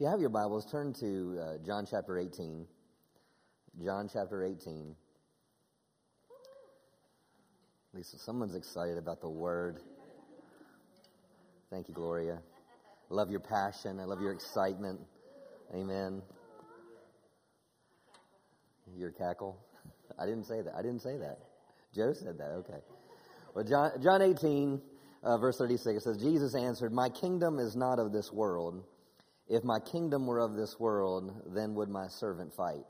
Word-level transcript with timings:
If 0.00 0.04
you 0.04 0.10
have 0.12 0.20
your 0.22 0.30
Bibles, 0.30 0.64
turn 0.64 0.94
to 0.94 1.38
uh, 1.38 1.58
John 1.66 1.84
chapter 1.84 2.16
18. 2.16 2.66
John 3.84 4.08
chapter 4.10 4.42
18. 4.42 4.96
Lisa, 7.92 8.18
someone's 8.18 8.54
excited 8.54 8.96
about 8.96 9.20
the 9.20 9.28
word. 9.28 9.80
Thank 11.68 11.88
you, 11.88 11.94
Gloria. 11.94 12.38
I 13.10 13.14
love 13.14 13.30
your 13.30 13.40
passion. 13.40 14.00
I 14.00 14.04
love 14.04 14.22
your 14.22 14.32
excitement. 14.32 15.00
Amen. 15.74 16.22
Your 18.96 19.10
cackle? 19.10 19.58
I 20.18 20.24
didn't 20.24 20.44
say 20.44 20.62
that. 20.62 20.72
I 20.74 20.80
didn't 20.80 21.02
say 21.02 21.18
that. 21.18 21.40
Joe 21.94 22.14
said 22.14 22.38
that. 22.38 22.52
Okay. 22.52 22.80
Well, 23.54 23.66
John, 23.66 23.90
John 24.02 24.22
18, 24.22 24.80
uh, 25.24 25.36
verse 25.36 25.58
36 25.58 26.02
says, 26.02 26.16
Jesus 26.16 26.54
answered, 26.54 26.90
My 26.90 27.10
kingdom 27.10 27.58
is 27.58 27.76
not 27.76 27.98
of 27.98 28.12
this 28.12 28.32
world. 28.32 28.82
If 29.50 29.64
my 29.64 29.80
kingdom 29.80 30.28
were 30.28 30.38
of 30.38 30.54
this 30.54 30.78
world, 30.78 31.32
then 31.52 31.74
would 31.74 31.88
my 31.88 32.06
servant 32.06 32.54
fight, 32.54 32.86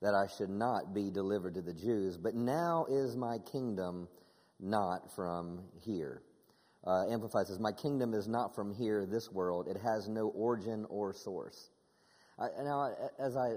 that 0.00 0.14
I 0.14 0.28
should 0.28 0.48
not 0.48 0.94
be 0.94 1.10
delivered 1.10 1.54
to 1.54 1.60
the 1.60 1.74
Jews. 1.74 2.16
But 2.16 2.36
now 2.36 2.86
is 2.88 3.16
my 3.16 3.38
kingdom 3.50 4.06
not 4.60 5.12
from 5.16 5.64
here. 5.84 6.22
Uh, 6.86 7.10
Amplified 7.10 7.48
says, 7.48 7.58
My 7.58 7.72
kingdom 7.72 8.14
is 8.14 8.28
not 8.28 8.54
from 8.54 8.72
here, 8.72 9.06
this 9.06 9.32
world. 9.32 9.66
It 9.66 9.76
has 9.82 10.08
no 10.08 10.28
origin 10.28 10.86
or 10.88 11.12
source. 11.12 11.70
Uh, 12.38 12.46
now, 12.62 12.94
as 13.18 13.36
I 13.36 13.54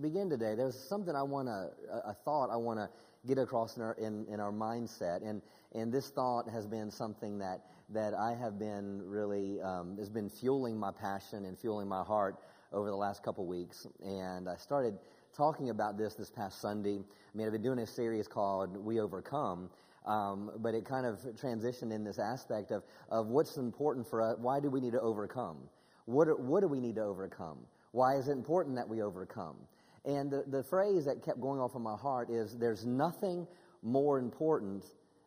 begin 0.00 0.30
today, 0.30 0.54
there's 0.54 0.78
something 0.88 1.14
I 1.14 1.22
want 1.22 1.48
to, 1.48 1.68
a 2.08 2.14
thought 2.24 2.48
I 2.50 2.56
want 2.56 2.78
to 2.78 2.88
get 3.26 3.36
across 3.36 3.76
in 3.76 3.82
our, 3.82 3.92
in, 3.94 4.24
in 4.32 4.40
our 4.40 4.52
mindset. 4.52 5.28
And, 5.28 5.42
and 5.74 5.92
this 5.92 6.08
thought 6.08 6.48
has 6.48 6.66
been 6.66 6.90
something 6.90 7.38
that 7.40 7.60
that 7.92 8.14
I 8.14 8.34
have 8.34 8.58
been 8.58 9.02
really 9.04 9.60
um, 9.60 9.96
has 9.98 10.08
been 10.08 10.28
fueling 10.28 10.78
my 10.78 10.90
passion 10.90 11.44
and 11.44 11.58
fueling 11.58 11.88
my 11.88 12.02
heart 12.02 12.36
over 12.72 12.88
the 12.88 12.96
last 12.96 13.22
couple 13.22 13.46
weeks. 13.46 13.86
And 14.02 14.48
I 14.48 14.56
started 14.56 14.98
talking 15.36 15.70
about 15.70 15.98
this 15.98 16.14
this 16.14 16.30
past 16.30 16.60
Sunday. 16.60 16.98
I 16.98 17.36
mean, 17.36 17.46
I've 17.46 17.52
been 17.52 17.62
doing 17.62 17.80
a 17.80 17.86
series 17.86 18.26
called 18.26 18.76
We 18.76 19.00
Overcome. 19.00 19.70
Um, 20.04 20.50
but 20.58 20.74
it 20.74 20.84
kind 20.84 21.06
of 21.06 21.20
transitioned 21.40 21.92
in 21.92 22.02
this 22.02 22.18
aspect 22.18 22.72
of, 22.72 22.82
of 23.08 23.28
what's 23.28 23.56
important 23.56 24.04
for 24.08 24.20
us. 24.20 24.36
Why 24.38 24.58
do 24.58 24.68
we 24.68 24.80
need 24.80 24.92
to 24.92 25.00
overcome? 25.00 25.58
What, 26.06 26.40
what 26.40 26.60
do 26.60 26.66
we 26.66 26.80
need 26.80 26.96
to 26.96 27.02
overcome? 27.02 27.58
Why 27.92 28.16
is 28.16 28.26
it 28.26 28.32
important 28.32 28.74
that 28.76 28.88
we 28.88 29.00
overcome? 29.00 29.56
And 30.04 30.30
the, 30.30 30.44
the 30.48 30.64
phrase 30.64 31.04
that 31.04 31.24
kept 31.24 31.40
going 31.40 31.60
off 31.60 31.76
in 31.76 31.82
my 31.82 31.96
heart 31.96 32.30
is 32.30 32.56
there's 32.58 32.84
nothing 32.84 33.46
more 33.82 34.18
important 34.18 34.84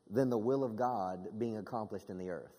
than 0.09 0.30
the 0.30 0.38
will 0.38 0.64
of 0.64 0.75
God 0.75 1.28
being 1.38 1.58
accomplished 1.58 2.09
in 2.09 2.17
the 2.17 2.30
earth. 2.30 2.53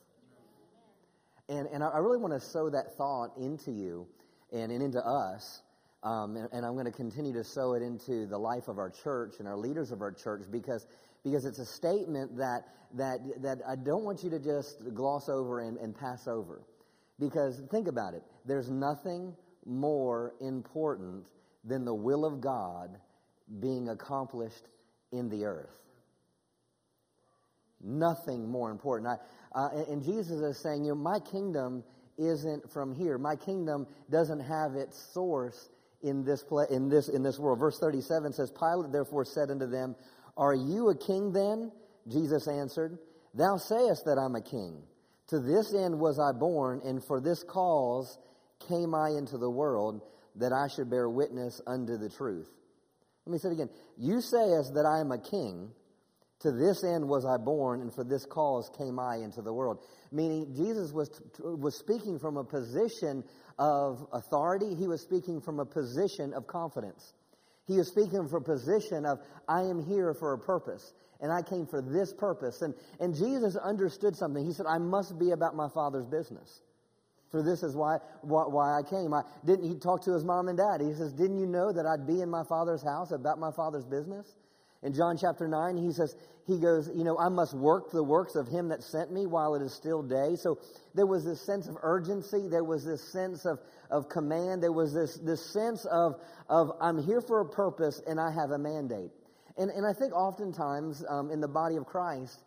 And, 1.48 1.69
and 1.69 1.84
I 1.84 1.98
really 1.98 2.19
want 2.19 2.34
to 2.34 2.41
sow 2.41 2.69
that 2.70 2.97
thought 2.97 3.36
into 3.36 3.70
you 3.70 4.06
and, 4.53 4.72
and 4.72 4.83
into 4.83 5.05
us. 5.05 5.62
Um, 6.03 6.36
and, 6.36 6.48
and, 6.53 6.66
I'm 6.66 6.75
going 6.75 6.86
to 6.86 6.92
continue 6.92 7.33
to 7.33 7.44
sow 7.44 7.75
it 7.75 7.83
into 7.83 8.27
the 8.27 8.38
life 8.38 8.69
of 8.69 8.78
our 8.78 8.91
church 8.91 9.36
and 9.38 9.48
our 9.48 9.56
leaders 9.56 9.91
of 9.91 10.03
our 10.03 10.12
church 10.12 10.42
because, 10.50 10.86
because 11.25 11.44
it's 11.44 11.58
a 11.58 11.64
statement 11.64 12.36
that, 12.36 12.69
that, 12.94 13.20
that 13.42 13.58
I 13.66 13.77
don't 13.77 14.05
want 14.05 14.22
you 14.22 14.31
to 14.31 14.38
just 14.38 14.94
gloss 14.94 15.28
over 15.28 15.60
and, 15.60 15.78
and 15.78 15.97
pass 15.97 16.28
over. 16.28 16.62
Because 17.19 17.62
think 17.70 17.88
about 17.88 18.14
it 18.14 18.22
there's 18.44 18.70
nothing 18.70 19.34
more 19.64 20.34
important 20.41 21.27
than 21.64 21.84
the 21.84 21.94
will 21.94 22.25
of 22.25 22.41
God 22.41 22.98
being 23.60 23.88
accomplished 23.88 24.69
in 25.12 25.28
the 25.28 25.44
earth. 25.44 25.86
Nothing 27.87 28.51
more 28.51 28.73
important. 28.73 29.17
I, 29.55 29.59
uh, 29.59 29.84
and 29.89 30.03
Jesus 30.03 30.41
is 30.41 30.61
saying, 30.61 30.84
you 30.84 30.91
know, 30.91 30.97
my 30.97 31.20
kingdom 31.20 31.84
isn't 32.19 32.70
from 32.73 32.93
here. 32.93 33.17
My 33.17 33.37
kingdom 33.37 33.87
doesn't 34.11 34.41
have 34.41 34.75
its 34.75 34.98
source 35.15 35.70
in 36.03 36.25
this 36.25 36.43
pla- 36.43 36.67
in 36.70 36.89
this 36.89 37.09
in 37.09 37.23
this 37.23 37.39
world. 37.39 37.61
Verse 37.61 37.78
37 37.78 38.33
says, 38.33 38.51
Pilate 38.51 38.91
therefore 38.91 39.25
said 39.25 39.51
unto 39.51 39.67
them, 39.67 39.95
Are 40.37 40.55
you 40.55 40.89
a 40.89 40.98
king 40.98 41.33
then? 41.33 41.71
Jesus 42.09 42.49
answered, 42.49 42.99
Thou 43.34 43.56
sayest 43.56 44.05
that 44.06 44.19
I'm 44.19 44.34
a 44.34 44.43
king. 44.43 44.83
To 45.28 45.39
this 45.39 45.72
end 45.75 45.99
was 45.99 46.19
I 46.19 46.37
born, 46.37 46.81
and 46.84 47.05
for 47.05 47.21
this 47.21 47.44
cause 47.44 48.19
came 48.69 48.94
I 48.94 49.10
into 49.10 49.39
the 49.39 49.50
world, 49.50 50.03
that 50.37 50.53
I 50.53 50.69
should 50.69 50.91
bear 50.91 51.09
witness 51.09 51.60
unto 51.66 51.97
the 51.99 52.09
truth. 52.09 52.49
Let 53.27 53.33
me 53.33 53.39
say 53.39 53.49
it 53.49 53.53
again. 53.53 53.71
You 53.97 54.21
sayest 54.21 54.75
that 54.75 54.87
I 54.87 55.00
am 55.00 55.10
a 55.10 55.19
king. 55.19 55.71
To 56.41 56.52
this 56.52 56.84
end 56.84 57.08
was 57.08 57.24
I 57.24 57.38
born, 57.38 57.80
and 57.80 57.92
for 57.94 58.04
this 58.04 58.26
cause 58.26 58.70
came 58.76 58.98
I 58.98 59.16
into 59.16 59.41
the 59.41 59.52
world. 59.52 59.78
Meaning, 60.12 60.54
Jesus 60.54 60.92
was, 60.92 61.10
was 61.41 61.78
speaking 61.78 62.19
from 62.19 62.36
a 62.36 62.44
position 62.44 63.24
of 63.58 64.06
authority. 64.12 64.74
He 64.74 64.86
was 64.86 65.00
speaking 65.02 65.41
from 65.41 65.60
a 65.60 65.64
position 65.64 66.34
of 66.34 66.47
confidence. 66.47 67.14
He 67.66 67.78
was 67.78 67.88
speaking 67.88 68.28
from 68.28 68.42
a 68.42 68.44
position 68.44 69.06
of, 69.06 69.19
I 69.48 69.62
am 69.62 69.82
here 69.82 70.14
for 70.14 70.34
a 70.34 70.38
purpose, 70.38 70.92
and 71.20 71.32
I 71.32 71.41
came 71.42 71.66
for 71.66 71.80
this 71.80 72.12
purpose. 72.12 72.60
And, 72.60 72.74
and 73.00 73.14
Jesus 73.14 73.56
understood 73.56 74.14
something. 74.14 74.44
He 74.44 74.53
said, 74.53 74.66
I 74.66 74.78
must 74.78 75.18
be 75.18 75.30
about 75.30 75.56
my 75.56 75.68
Father's 75.70 76.06
business. 76.06 76.60
For 77.30 77.42
this 77.42 77.62
is 77.62 77.74
why, 77.74 77.98
why, 78.22 78.44
why 78.44 78.78
I 78.78 78.82
came. 78.82 79.12
I 79.12 79.22
didn't 79.44 79.68
he 79.68 79.74
talk 79.74 80.04
to 80.04 80.12
his 80.12 80.24
mom 80.24 80.48
and 80.48 80.56
dad? 80.56 80.80
He 80.80 80.94
says, 80.94 81.12
Didn't 81.12 81.38
you 81.38 81.47
know 81.47 81.72
that 81.72 81.84
I'd 81.84 82.06
be 82.06 82.20
in 82.20 82.30
my 82.30 82.44
father's 82.44 82.82
house 82.82 83.10
about 83.10 83.38
my 83.38 83.50
father's 83.50 83.84
business? 83.84 84.36
In 84.86 84.94
John 84.94 85.16
chapter 85.19 85.48
9, 85.48 85.76
he 85.78 85.91
says, 85.91 86.14
he 86.47 86.60
goes, 86.60 86.88
you 86.94 87.02
know, 87.02 87.19
I 87.19 87.28
must 87.28 87.54
work 87.54 87.91
the 87.91 88.04
works 88.04 88.36
of 88.36 88.47
him 88.47 88.69
that 88.69 88.84
sent 88.84 89.12
me 89.12 89.26
while 89.26 89.56
it 89.56 89.62
is 89.62 89.74
still 89.74 90.00
day. 90.00 90.36
So 90.36 90.60
there 90.94 91.06
was 91.06 91.24
this 91.24 91.41
sense 91.41 91.66
of 91.66 91.76
urgency. 91.82 92.47
There 92.47 92.62
was 92.62 92.84
this 92.84 93.02
sense 93.02 93.47
of, 93.47 93.58
of 93.91 94.08
command. 94.08 94.62
There 94.62 94.70
was 94.70 94.94
this, 94.94 95.16
this 95.16 95.44
sense 95.44 95.86
of, 95.86 96.20
of 96.48 96.70
I'm 96.80 97.02
here 97.02 97.20
for 97.20 97.41
a 97.41 97.44
purpose 97.44 98.00
and 98.06 98.20
I 98.20 98.30
have 98.30 98.52
a 98.52 98.58
mandate. 98.58 99.10
And, 99.58 99.70
and 99.70 99.84
I 99.84 99.92
think 99.92 100.12
oftentimes 100.14 101.04
um, 101.08 101.32
in 101.32 101.41
the 101.41 101.48
body 101.48 101.74
of 101.74 101.84
Christ, 101.84 102.44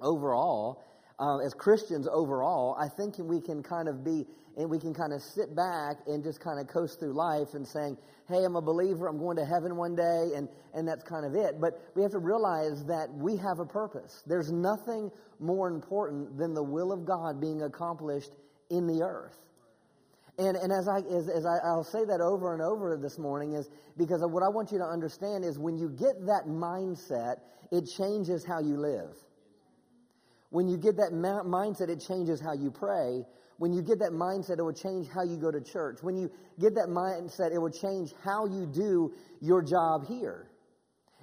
overall, 0.00 0.84
uh, 1.18 1.38
as 1.38 1.54
Christians 1.54 2.06
overall, 2.10 2.76
I 2.78 2.88
think 2.88 3.16
we 3.18 3.40
can 3.40 3.62
kind 3.62 3.88
of 3.88 4.04
be, 4.04 4.26
and 4.56 4.68
we 4.68 4.78
can 4.78 4.92
kind 4.92 5.12
of 5.12 5.22
sit 5.22 5.54
back 5.56 5.96
and 6.06 6.22
just 6.22 6.40
kind 6.40 6.60
of 6.60 6.66
coast 6.66 7.00
through 7.00 7.14
life 7.14 7.54
and 7.54 7.66
saying, 7.66 7.96
hey, 8.28 8.44
I'm 8.44 8.56
a 8.56 8.62
believer, 8.62 9.06
I'm 9.06 9.18
going 9.18 9.36
to 9.36 9.44
heaven 9.44 9.76
one 9.76 9.94
day, 9.94 10.32
and, 10.34 10.48
and 10.74 10.86
that's 10.86 11.04
kind 11.04 11.24
of 11.24 11.34
it. 11.34 11.60
But 11.60 11.80
we 11.94 12.02
have 12.02 12.10
to 12.12 12.18
realize 12.18 12.84
that 12.86 13.08
we 13.14 13.36
have 13.36 13.60
a 13.60 13.64
purpose. 13.64 14.22
There's 14.26 14.52
nothing 14.52 15.10
more 15.38 15.68
important 15.68 16.36
than 16.36 16.52
the 16.54 16.62
will 16.62 16.92
of 16.92 17.06
God 17.06 17.40
being 17.40 17.62
accomplished 17.62 18.32
in 18.68 18.86
the 18.86 19.02
earth. 19.02 19.36
And, 20.38 20.56
and 20.56 20.70
as, 20.70 20.86
I, 20.86 20.98
as, 20.98 21.30
as 21.30 21.46
I, 21.46 21.56
I'll 21.64 21.84
say 21.84 22.04
that 22.04 22.20
over 22.20 22.52
and 22.52 22.60
over 22.60 22.98
this 23.00 23.18
morning 23.18 23.54
is 23.54 23.70
because 23.96 24.20
what 24.22 24.42
I 24.42 24.48
want 24.48 24.70
you 24.70 24.78
to 24.78 24.84
understand 24.84 25.44
is 25.44 25.58
when 25.58 25.78
you 25.78 25.88
get 25.88 26.26
that 26.26 26.44
mindset, 26.46 27.36
it 27.72 27.86
changes 27.86 28.44
how 28.44 28.60
you 28.60 28.76
live. 28.76 29.16
When 30.50 30.68
you 30.68 30.76
get 30.76 30.96
that 30.96 31.12
mindset, 31.12 31.88
it 31.88 32.00
changes 32.06 32.40
how 32.40 32.52
you 32.54 32.70
pray. 32.70 33.24
When 33.58 33.72
you 33.72 33.82
get 33.82 33.98
that 34.00 34.12
mindset, 34.12 34.58
it 34.58 34.62
will 34.62 34.72
change 34.72 35.08
how 35.08 35.22
you 35.22 35.38
go 35.38 35.50
to 35.50 35.60
church. 35.60 35.98
When 36.02 36.16
you 36.16 36.30
get 36.60 36.74
that 36.74 36.88
mindset, 36.88 37.52
it 37.54 37.58
will 37.58 37.70
change 37.70 38.12
how 38.22 38.46
you 38.46 38.66
do 38.66 39.12
your 39.40 39.62
job 39.62 40.06
here. 40.06 40.50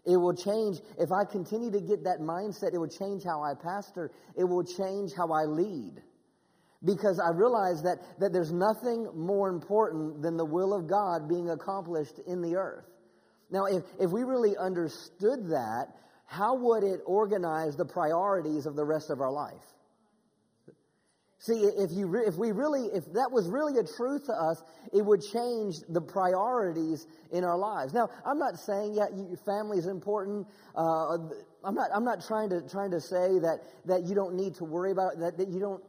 It 0.06 0.18
will 0.18 0.36
change, 0.36 0.80
if 1.00 1.10
I 1.12 1.24
continue 1.32 1.72
to 1.72 1.80
get 1.80 2.04
that 2.04 2.20
mindset, 2.20 2.74
it 2.74 2.78
will 2.78 2.90
change 2.90 3.24
how 3.24 3.42
I 3.42 3.54
pastor. 3.54 4.12
It 4.36 4.44
will 4.44 4.64
change 4.64 5.12
how 5.16 5.32
I 5.32 5.46
lead. 5.46 6.02
Because 6.84 7.22
I 7.24 7.30
realize 7.34 7.82
that, 7.84 8.00
that 8.20 8.34
there's 8.34 8.52
nothing 8.52 9.08
more 9.16 9.50
important 9.50 10.22
than 10.22 10.36
the 10.36 10.46
will 10.46 10.74
of 10.74 10.90
God 10.90 11.30
being 11.30 11.50
accomplished 11.50 12.20
in 12.28 12.42
the 12.42 12.58
earth. 12.58 12.84
Now, 13.50 13.66
if, 13.66 13.84
if 14.00 14.12
we 14.12 14.24
really 14.24 14.58
understood 14.58 15.48
that, 15.50 15.88
how 16.34 16.56
would 16.56 16.84
it 16.84 17.00
organize 17.06 17.76
the 17.76 17.86
priorities 17.86 18.66
of 18.66 18.76
the 18.76 18.84
rest 18.84 19.12
of 19.12 19.22
our 19.22 19.32
life? 19.32 19.54
See, 21.38 21.60
if 21.60 21.92
you 21.92 22.08
re- 22.08 22.26
if 22.26 22.36
we 22.38 22.54
really 22.54 22.88
if 22.94 23.04
that 23.14 23.30
was 23.30 23.50
really 23.50 23.78
a 23.78 23.84
truth 23.84 24.26
to 24.28 24.34
us, 24.34 24.64
it 24.94 25.06
would 25.06 25.22
change 25.22 25.76
the 25.90 26.00
priorities 26.00 27.06
in 27.32 27.44
our 27.44 27.58
lives. 27.58 27.94
Now, 27.94 28.10
I'm 28.26 28.40
not 28.40 28.58
saying 28.58 28.94
yeah, 28.96 29.08
you, 29.14 29.38
family 29.46 29.78
is 29.78 29.88
important. 29.88 30.48
Uh, 30.74 31.18
I'm 31.64 31.76
not 31.76 31.90
I'm 31.94 32.06
not 32.06 32.26
trying 32.26 32.50
to 32.50 32.62
trying 32.62 32.92
to 32.92 33.02
say 33.02 33.40
that 33.40 33.60
that 33.86 34.08
you 34.08 34.16
don't 34.16 34.36
need 34.36 34.56
to 34.56 34.64
worry 34.64 34.92
about 34.92 35.14
it, 35.14 35.20
that 35.20 35.38
that 35.38 35.50
you 35.50 35.60
don't 35.60 35.84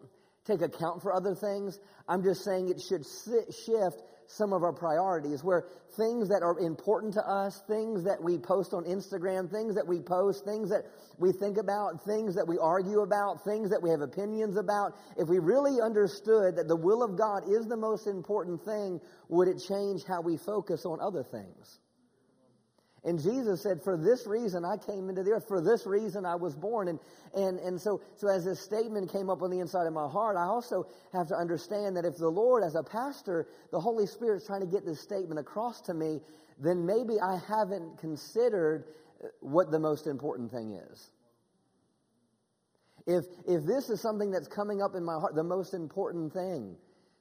take 0.44 0.60
account 0.60 1.02
for 1.02 1.14
other 1.14 1.34
things. 1.34 1.78
I'm 2.08 2.22
just 2.22 2.44
saying 2.44 2.68
it 2.68 2.82
should 2.82 3.06
sit, 3.06 3.54
shift 3.54 4.02
some 4.26 4.52
of 4.52 4.62
our 4.62 4.72
priorities 4.72 5.44
where 5.44 5.64
things 5.96 6.28
that 6.28 6.42
are 6.42 6.58
important 6.58 7.14
to 7.14 7.20
us, 7.20 7.62
things 7.68 8.04
that 8.04 8.22
we 8.22 8.38
post 8.38 8.74
on 8.74 8.84
Instagram, 8.84 9.50
things 9.50 9.74
that 9.74 9.86
we 9.86 10.00
post, 10.00 10.44
things 10.44 10.70
that 10.70 10.84
we 11.18 11.32
think 11.32 11.56
about, 11.58 12.04
things 12.04 12.34
that 12.34 12.46
we 12.46 12.58
argue 12.58 13.00
about, 13.00 13.44
things 13.44 13.70
that 13.70 13.82
we 13.82 13.90
have 13.90 14.00
opinions 14.00 14.56
about, 14.56 14.92
if 15.16 15.28
we 15.28 15.38
really 15.38 15.80
understood 15.80 16.56
that 16.56 16.68
the 16.68 16.76
will 16.76 17.02
of 17.02 17.16
God 17.16 17.44
is 17.48 17.66
the 17.66 17.76
most 17.76 18.06
important 18.06 18.64
thing, 18.64 19.00
would 19.28 19.48
it 19.48 19.62
change 19.68 20.02
how 20.04 20.20
we 20.20 20.36
focus 20.36 20.84
on 20.84 20.98
other 21.00 21.22
things? 21.22 21.80
And 23.04 23.22
Jesus 23.22 23.62
said, 23.62 23.82
For 23.82 23.96
this 23.96 24.26
reason 24.26 24.64
I 24.64 24.76
came 24.78 25.10
into 25.10 25.22
the 25.22 25.32
earth. 25.32 25.46
For 25.46 25.60
this 25.60 25.86
reason 25.86 26.24
I 26.24 26.34
was 26.36 26.54
born. 26.54 26.88
And, 26.88 26.98
and, 27.34 27.58
and 27.60 27.80
so, 27.80 28.00
so 28.16 28.28
as 28.28 28.44
this 28.44 28.60
statement 28.60 29.12
came 29.12 29.28
up 29.28 29.42
on 29.42 29.50
the 29.50 29.60
inside 29.60 29.86
of 29.86 29.92
my 29.92 30.08
heart, 30.08 30.36
I 30.36 30.44
also 30.44 30.86
have 31.12 31.28
to 31.28 31.36
understand 31.36 31.96
that 31.96 32.06
if 32.06 32.16
the 32.16 32.28
Lord, 32.28 32.64
as 32.64 32.74
a 32.74 32.82
pastor, 32.82 33.46
the 33.70 33.80
Holy 33.80 34.06
Spirit's 34.06 34.46
trying 34.46 34.62
to 34.62 34.66
get 34.66 34.86
this 34.86 35.02
statement 35.02 35.38
across 35.38 35.82
to 35.82 35.94
me, 35.94 36.20
then 36.58 36.86
maybe 36.86 37.20
I 37.20 37.38
haven't 37.46 37.98
considered 37.98 38.84
uh, 39.22 39.28
what 39.40 39.70
the 39.70 39.78
most 39.78 40.06
important 40.06 40.50
thing 40.50 40.72
is. 40.90 41.10
If, 43.06 43.24
if 43.46 43.64
this 43.64 43.90
is 43.90 44.00
something 44.00 44.30
that's 44.30 44.48
coming 44.48 44.80
up 44.80 44.94
in 44.94 45.04
my 45.04 45.20
heart, 45.20 45.34
the 45.34 45.44
most 45.44 45.74
important 45.74 46.32
thing. 46.32 46.74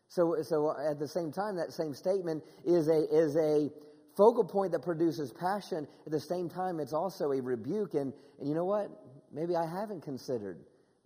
So, 0.07 0.37
so 0.43 0.73
at 0.79 0.97
the 0.97 1.07
same 1.07 1.31
time, 1.33 1.57
that 1.57 1.73
same 1.73 1.93
statement 1.93 2.43
is 2.63 2.87
a, 2.87 3.03
is 3.13 3.35
a 3.35 3.69
focal 4.15 4.43
point 4.43 4.71
that 4.71 4.81
produces 4.81 5.31
passion. 5.31 5.87
At 6.05 6.11
the 6.11 6.19
same 6.19 6.49
time, 6.49 6.79
it's 6.79 6.93
also 6.93 7.31
a 7.31 7.41
rebuke. 7.41 7.93
And, 7.93 8.13
and 8.39 8.47
you 8.47 8.55
know 8.55 8.65
what? 8.65 8.89
Maybe 9.31 9.55
I 9.55 9.65
haven't 9.65 10.01
considered 10.01 10.59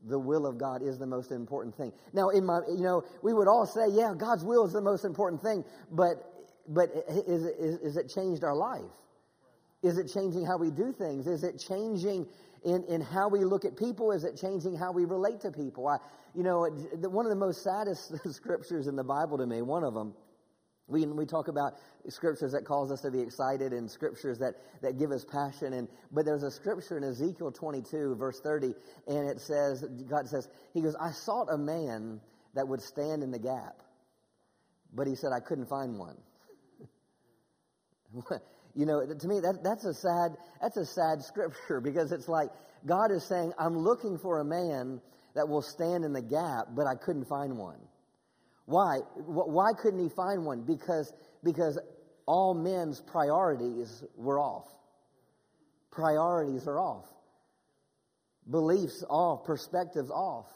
the 0.06 0.19
will 0.19 0.45
of 0.45 0.57
God 0.57 0.81
is 0.81 0.98
the 0.98 1.07
most 1.07 1.31
important 1.31 1.75
thing. 1.75 1.92
Now, 2.13 2.30
in 2.30 2.45
my, 2.45 2.59
you 2.68 2.83
know, 2.83 3.04
we 3.24 3.33
would 3.33 3.48
all 3.48 3.65
say, 3.65 3.88
yeah, 3.92 4.13
God's 4.18 4.44
will 4.44 4.65
is 4.65 4.74
the 4.74 4.81
most 4.81 5.06
important 5.06 5.42
thing, 5.42 5.63
but, 5.92 6.18
but 6.68 6.89
is, 7.27 7.45
is, 7.45 7.80
is 7.80 7.98
it 7.98 8.09
changed 8.13 8.44
our 8.44 8.56
life? 8.56 8.92
Is 9.83 9.98
it 9.98 10.12
changing 10.13 10.45
how 10.45 10.57
we 10.57 10.71
do 10.71 10.92
things? 10.92 11.27
Is 11.27 11.44
it 11.44 11.57
changing 11.59 12.27
in, 12.63 12.83
in 12.86 13.01
how 13.01 13.27
we 13.30 13.44
look 13.44 13.65
at 13.65 13.77
people? 13.77 14.12
Is 14.12 14.24
it 14.24 14.38
changing 14.39 14.75
how 14.75 14.92
we 14.92 15.06
relate 15.06 15.39
to 15.42 15.51
people? 15.51 15.88
I, 15.88 15.98
you 16.36 16.44
know, 16.44 16.68
one 17.09 17.25
of 17.25 17.30
the 17.30 17.36
most 17.36 17.63
saddest 17.63 18.13
scriptures 18.33 18.88
in 18.88 18.95
the 18.95 19.04
Bible 19.04 19.38
to 19.38 19.45
me, 19.45 19.62
one 19.62 19.83
of 19.83 19.94
them, 19.94 20.13
we, 20.88 21.06
we 21.06 21.25
talk 21.25 21.50
about 21.50 21.74
scriptures 22.07 22.54
that 22.54 22.63
cause 22.63 22.92
us 22.92 23.01
to 23.01 23.12
be 23.12 23.19
excited 23.19 23.74
and 23.74 23.92
scriptures 23.92 24.39
that, 24.39 24.56
that 24.81 24.98
give 24.98 25.12
us 25.12 25.25
passion. 25.25 25.74
And, 25.74 25.88
but 26.12 26.25
there's 26.25 26.44
a 26.44 26.51
scripture 26.51 26.98
in 26.98 27.04
Ezekiel 27.04 27.51
22, 27.51 28.16
verse 28.16 28.39
30, 28.39 28.74
and 29.07 29.30
it 29.30 29.42
says, 29.42 29.84
God 30.10 30.28
says, 30.30 30.48
He 30.74 30.81
goes, 30.81 30.95
I 30.95 31.12
sought 31.12 31.48
a 31.51 31.57
man 31.57 32.22
that 32.54 32.68
would 32.68 32.81
stand 32.81 33.22
in 33.22 33.31
the 33.31 33.39
gap. 33.39 33.81
But 34.94 35.07
He 35.07 35.16
said, 35.16 35.31
I 35.36 35.42
couldn't 35.42 35.68
find 35.68 36.00
one. 36.00 36.18
you 38.74 38.86
know, 38.86 39.06
to 39.06 39.28
me, 39.28 39.42
that, 39.42 39.60
that's 39.63 39.86
a 39.86 39.94
sad, 39.94 40.38
that's 40.62 40.78
a 40.78 40.86
sad 40.86 41.22
scripture 41.22 41.81
because 41.81 42.13
it's 42.13 42.30
like 42.30 42.50
God 42.86 43.12
is 43.12 43.25
saying, 43.25 43.51
I'm 43.60 43.78
looking 43.78 44.18
for 44.18 44.40
a 44.40 44.45
man 44.45 45.01
that 45.36 45.50
will 45.50 45.62
stand 45.62 46.06
in 46.06 46.13
the 46.13 46.22
gap, 46.22 46.68
but 46.74 46.88
I 46.88 46.95
couldn't 46.95 47.25
find 47.25 47.57
one. 47.57 47.80
Why? 48.68 48.98
Why 49.16 49.72
couldn't 49.72 50.04
he 50.04 50.10
find 50.10 50.46
one? 50.46 50.64
Because, 50.64 51.14
because 51.42 51.80
all 52.25 52.54
men's 52.54 53.00
priorities 53.00 54.04
were 54.18 54.40
off. 54.40 54.68
Priorities 55.90 56.68
are 56.68 56.78
off. 56.78 57.06
Beliefs 58.52 59.06
off. 59.10 59.46
Perspectives 59.46 60.12
off. 60.12 60.48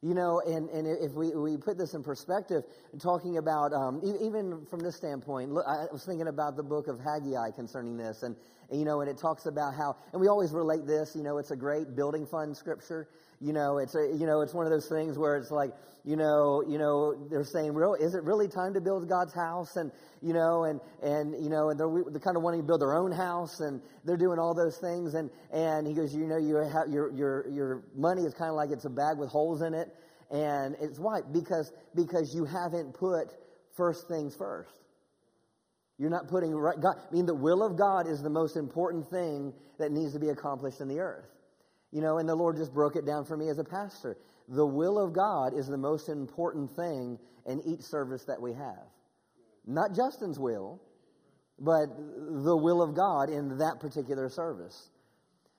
You 0.00 0.14
know, 0.14 0.40
and, 0.46 0.68
and 0.70 0.86
if 0.86 1.12
we, 1.12 1.30
we 1.34 1.56
put 1.56 1.78
this 1.78 1.94
in 1.94 2.02
perspective, 2.02 2.62
talking 2.98 3.38
about, 3.38 3.72
um, 3.72 4.02
even 4.20 4.66
from 4.66 4.80
this 4.80 4.96
standpoint, 4.96 5.50
look, 5.50 5.64
I 5.66 5.86
was 5.90 6.04
thinking 6.04 6.28
about 6.28 6.56
the 6.56 6.62
book 6.62 6.88
of 6.88 7.00
Haggai 7.00 7.50
concerning 7.52 7.96
this, 7.96 8.22
and, 8.22 8.36
and, 8.68 8.78
you 8.78 8.84
know, 8.84 9.00
and 9.00 9.08
it 9.08 9.16
talks 9.16 9.46
about 9.46 9.72
how, 9.74 9.96
and 10.12 10.20
we 10.20 10.28
always 10.28 10.52
relate 10.52 10.86
this, 10.86 11.16
you 11.16 11.22
know, 11.22 11.38
it's 11.38 11.52
a 11.52 11.56
great 11.56 11.96
building 11.96 12.26
fund 12.26 12.54
scripture. 12.54 13.08
You 13.40 13.52
know, 13.52 13.78
it's 13.78 13.94
a, 13.94 14.06
you 14.16 14.26
know, 14.26 14.40
it's 14.40 14.54
one 14.54 14.66
of 14.66 14.72
those 14.72 14.88
things 14.88 15.18
where 15.18 15.36
it's 15.36 15.50
like, 15.50 15.72
you 16.04 16.16
know, 16.16 16.62
you 16.68 16.78
know, 16.78 17.14
they're 17.30 17.44
saying, 17.44 17.72
real, 17.72 17.94
is 17.94 18.14
it 18.14 18.22
really 18.24 18.46
time 18.46 18.74
to 18.74 18.80
build 18.80 19.08
God's 19.08 19.34
house? 19.34 19.76
And, 19.76 19.90
you 20.20 20.34
know, 20.34 20.64
and, 20.64 20.80
and, 21.02 21.42
you 21.42 21.48
know, 21.48 21.70
and 21.70 21.80
they're, 21.80 21.88
they're 22.10 22.20
kind 22.20 22.36
of 22.36 22.42
wanting 22.42 22.60
to 22.60 22.66
build 22.66 22.82
their 22.82 22.94
own 22.94 23.10
house 23.10 23.60
and 23.60 23.80
they're 24.04 24.18
doing 24.18 24.38
all 24.38 24.54
those 24.54 24.76
things. 24.78 25.14
And, 25.14 25.30
and 25.52 25.86
he 25.86 25.94
goes, 25.94 26.14
you 26.14 26.26
know, 26.26 26.36
you 26.36 26.56
have, 26.56 26.88
your, 26.90 27.10
your, 27.12 27.48
your 27.48 27.82
money 27.96 28.22
is 28.22 28.34
kind 28.34 28.50
of 28.50 28.56
like 28.56 28.70
it's 28.70 28.84
a 28.84 28.90
bag 28.90 29.18
with 29.18 29.30
holes 29.30 29.62
in 29.62 29.72
it. 29.72 29.88
And 30.30 30.76
it's 30.80 30.98
why? 30.98 31.20
Because, 31.32 31.72
because 31.94 32.34
you 32.34 32.44
haven't 32.44 32.94
put 32.94 33.32
first 33.76 34.06
things 34.08 34.36
first. 34.36 34.72
You're 35.98 36.10
not 36.10 36.28
putting 36.28 36.52
right, 36.54 36.80
God, 36.80 36.96
I 37.08 37.14
mean, 37.14 37.24
the 37.24 37.34
will 37.34 37.62
of 37.62 37.78
God 37.78 38.08
is 38.08 38.20
the 38.20 38.30
most 38.30 38.56
important 38.56 39.08
thing 39.10 39.52
that 39.78 39.92
needs 39.92 40.12
to 40.12 40.18
be 40.18 40.28
accomplished 40.28 40.80
in 40.80 40.88
the 40.88 40.98
earth. 40.98 41.28
You 41.94 42.00
know, 42.00 42.18
and 42.18 42.28
the 42.28 42.34
Lord 42.34 42.56
just 42.56 42.74
broke 42.74 42.96
it 42.96 43.06
down 43.06 43.24
for 43.24 43.36
me 43.36 43.48
as 43.48 43.58
a 43.58 43.64
pastor. 43.64 44.18
The 44.48 44.66
will 44.66 44.98
of 44.98 45.12
God 45.12 45.56
is 45.56 45.68
the 45.68 45.78
most 45.78 46.08
important 46.08 46.68
thing 46.74 47.20
in 47.46 47.62
each 47.62 47.82
service 47.82 48.24
that 48.24 48.42
we 48.42 48.52
have. 48.52 48.84
Not 49.64 49.94
Justin's 49.94 50.38
will, 50.38 50.82
but 51.60 51.86
the 51.96 52.56
will 52.56 52.82
of 52.82 52.96
God 52.96 53.30
in 53.30 53.58
that 53.58 53.78
particular 53.78 54.28
service. 54.28 54.90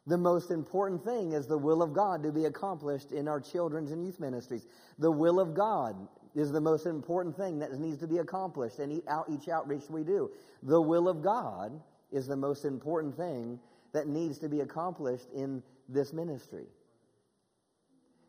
The 0.08 0.18
most 0.18 0.52
important 0.52 1.06
thing 1.06 1.32
is 1.32 1.48
the 1.48 1.58
will 1.58 1.82
of 1.82 1.94
God 1.94 2.22
to 2.24 2.34
be 2.34 2.46
accomplished 2.46 3.14
in 3.14 3.30
our 3.30 3.40
children's 3.40 3.92
and 3.92 4.04
youth 4.04 4.20
ministries. 4.20 4.68
The 5.00 5.10
will 5.10 5.40
of 5.40 5.56
God 5.56 5.96
is 6.36 6.52
the 6.52 6.60
most 6.60 6.86
important 6.86 7.38
thing 7.38 7.60
that 7.60 7.72
needs 7.80 8.00
to 8.02 8.08
be 8.08 8.18
accomplished 8.18 8.80
in 8.80 8.92
each 8.92 9.48
outreach 9.48 9.90
we 9.90 10.04
do. 10.04 10.30
The 10.64 10.82
will 10.82 11.08
of 11.08 11.24
God 11.24 11.82
is 12.12 12.28
the 12.28 12.36
most 12.36 12.66
important 12.66 13.16
thing 13.16 13.58
that 13.94 14.10
needs 14.10 14.38
to 14.40 14.50
be 14.50 14.60
accomplished 14.60 15.28
in 15.34 15.64
this 15.90 16.14
ministry. 16.14 16.66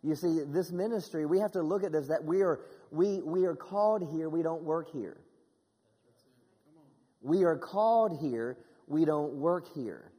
You 0.03 0.14
see, 0.14 0.41
this 0.47 0.70
ministry, 0.70 1.26
we 1.26 1.41
have 1.41 1.53
to 1.53 1.62
look 1.62 1.82
at 1.82 1.93
this 1.93 2.06
that 2.08 2.25
we 2.25 2.43
are, 2.43 2.61
we, 2.91 3.20
we 3.23 3.44
are 3.44 3.56
called 3.56 4.08
here, 4.12 4.29
we 4.29 4.43
don't 4.43 4.62
work 4.62 4.91
here. 4.93 5.19
We 7.23 7.44
are 7.44 7.56
called 7.56 8.20
here, 8.20 8.56
we 8.87 9.05
don't 9.05 9.35
work 9.35 9.67
here. 9.75 10.12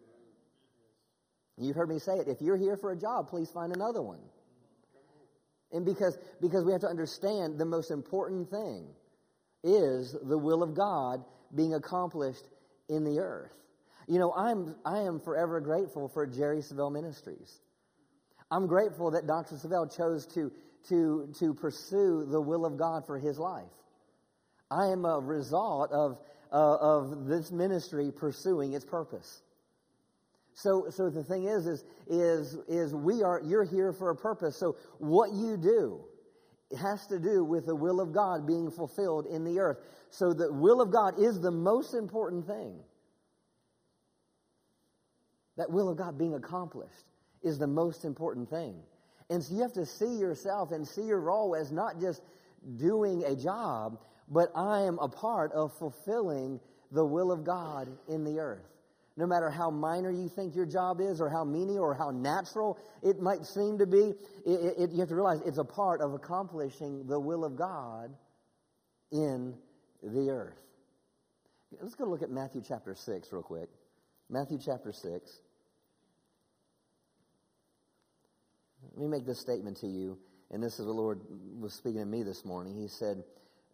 You've 1.57 1.75
heard 1.75 1.89
me 1.89 1.99
say 1.99 2.17
it. 2.17 2.27
If 2.27 2.41
you're 2.41 2.57
here 2.57 2.77
for 2.77 2.91
a 2.91 2.97
job, 2.97 3.29
please 3.29 3.49
find 3.49 3.73
another 3.73 4.01
one. 4.01 4.19
And 5.71 5.85
because, 5.85 6.17
because 6.41 6.63
we 6.63 6.71
have 6.71 6.81
to 6.81 6.87
understand 6.87 7.57
the 7.57 7.65
most 7.65 7.91
important 7.91 8.49
thing 8.49 8.87
is 9.63 10.15
the 10.23 10.37
will 10.37 10.63
of 10.63 10.75
God 10.75 11.23
being 11.55 11.73
accomplished 11.73 12.43
in 12.89 13.03
the 13.03 13.19
earth. 13.19 13.51
You 14.07 14.19
know, 14.19 14.33
I'm, 14.33 14.75
I 14.85 14.99
am 14.99 15.19
forever 15.19 15.59
grateful 15.59 16.07
for 16.07 16.25
Jerry 16.25 16.59
Savelle 16.59 16.91
Ministries. 16.91 17.59
I'm 18.49 18.65
grateful 18.65 19.11
that 19.11 19.27
Dr. 19.27 19.55
Savelle 19.55 19.93
chose 19.95 20.25
to, 20.27 20.51
to, 20.87 21.33
to 21.39 21.53
pursue 21.53 22.25
the 22.29 22.39
will 22.39 22.65
of 22.65 22.77
God 22.77 23.05
for 23.05 23.19
his 23.19 23.37
life. 23.37 23.65
I 24.71 24.87
am 24.87 25.03
a 25.03 25.19
result 25.19 25.91
of, 25.91 26.19
uh, 26.53 26.75
of 26.75 27.25
this 27.25 27.51
ministry 27.51 28.11
pursuing 28.15 28.73
its 28.73 28.85
purpose. 28.85 29.41
So, 30.53 30.87
so 30.89 31.09
the 31.09 31.23
thing 31.23 31.43
is, 31.43 31.67
is, 31.67 31.83
is, 32.07 32.57
is 32.67 32.95
we 32.95 33.23
are, 33.23 33.41
you're 33.43 33.65
here 33.65 33.91
for 33.91 34.09
a 34.09 34.15
purpose. 34.15 34.57
So 34.57 34.77
what 34.99 35.33
you 35.33 35.57
do 35.57 35.99
has 36.79 37.05
to 37.07 37.19
do 37.19 37.43
with 37.43 37.65
the 37.65 37.75
will 37.75 37.99
of 37.99 38.13
God 38.13 38.47
being 38.47 38.71
fulfilled 38.71 39.25
in 39.25 39.43
the 39.43 39.59
earth. 39.59 39.77
So 40.09 40.33
the 40.33 40.51
will 40.51 40.81
of 40.81 40.91
God 40.91 41.19
is 41.19 41.39
the 41.41 41.51
most 41.51 41.93
important 41.93 42.47
thing 42.47 42.79
that 45.57 45.69
will 45.69 45.89
of 45.89 45.97
God 45.97 46.17
being 46.17 46.35
accomplished 46.35 47.05
is 47.43 47.57
the 47.57 47.67
most 47.67 48.05
important 48.05 48.49
thing. 48.49 48.75
And 49.29 49.43
so 49.43 49.55
you 49.55 49.61
have 49.61 49.73
to 49.73 49.85
see 49.85 50.17
yourself 50.17 50.71
and 50.71 50.87
see 50.87 51.03
your 51.03 51.19
role 51.19 51.55
as 51.55 51.71
not 51.71 51.99
just 51.99 52.21
doing 52.77 53.23
a 53.25 53.35
job, 53.35 53.99
but 54.29 54.49
I 54.55 54.81
am 54.81 54.99
a 54.99 55.07
part 55.07 55.51
of 55.51 55.77
fulfilling 55.77 56.59
the 56.91 57.05
will 57.05 57.31
of 57.31 57.43
God 57.43 57.89
in 58.07 58.23
the 58.23 58.39
earth. 58.39 58.65
No 59.17 59.25
matter 59.25 59.49
how 59.49 59.71
minor 59.71 60.11
you 60.11 60.29
think 60.29 60.55
your 60.55 60.67
job 60.67 61.01
is, 61.01 61.19
or 61.19 61.27
how 61.27 61.43
menial, 61.43 61.83
or 61.83 61.95
how 61.95 62.11
natural 62.11 62.77
it 63.01 63.19
might 63.19 63.45
seem 63.45 63.79
to 63.79 63.87
be, 63.87 64.13
it, 64.45 64.75
it, 64.77 64.91
you 64.91 64.99
have 64.99 65.09
to 65.09 65.15
realize 65.15 65.41
it's 65.43 65.57
a 65.57 65.63
part 65.63 66.01
of 66.01 66.13
accomplishing 66.13 67.05
the 67.07 67.19
will 67.19 67.43
of 67.43 67.55
God 67.55 68.11
in 69.11 69.55
the 70.03 70.29
earth. 70.29 70.59
Let's 71.81 71.95
go 71.95 72.05
look 72.05 72.21
at 72.21 72.29
Matthew 72.29 72.61
chapter 72.65 72.93
6 72.93 73.33
real 73.33 73.41
quick. 73.41 73.69
Matthew 74.29 74.59
chapter 74.63 74.91
6. 74.91 75.41
Let 78.95 79.01
me 79.01 79.07
make 79.07 79.25
this 79.25 79.39
statement 79.39 79.77
to 79.77 79.87
you, 79.87 80.17
and 80.51 80.61
this 80.61 80.79
is 80.79 80.85
the 80.85 80.91
Lord 80.91 81.21
was 81.59 81.73
speaking 81.73 81.99
to 81.99 82.05
me 82.05 82.23
this 82.23 82.45
morning. 82.45 82.75
He 82.75 82.87
said, 82.87 83.23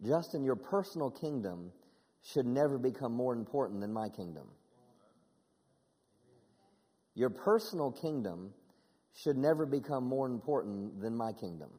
Justin, 0.05 0.43
your 0.43 0.55
personal 0.55 1.09
kingdom 1.09 1.71
should 2.21 2.45
never 2.45 2.77
become 2.77 3.13
more 3.13 3.33
important 3.33 3.81
than 3.81 3.93
my 3.93 4.09
kingdom. 4.09 4.47
Your 7.15 7.29
personal 7.29 7.91
kingdom 7.91 8.53
should 9.13 9.37
never 9.37 9.65
become 9.65 10.03
more 10.03 10.25
important 10.25 10.99
than 11.01 11.15
my 11.15 11.31
kingdom. 11.31 11.69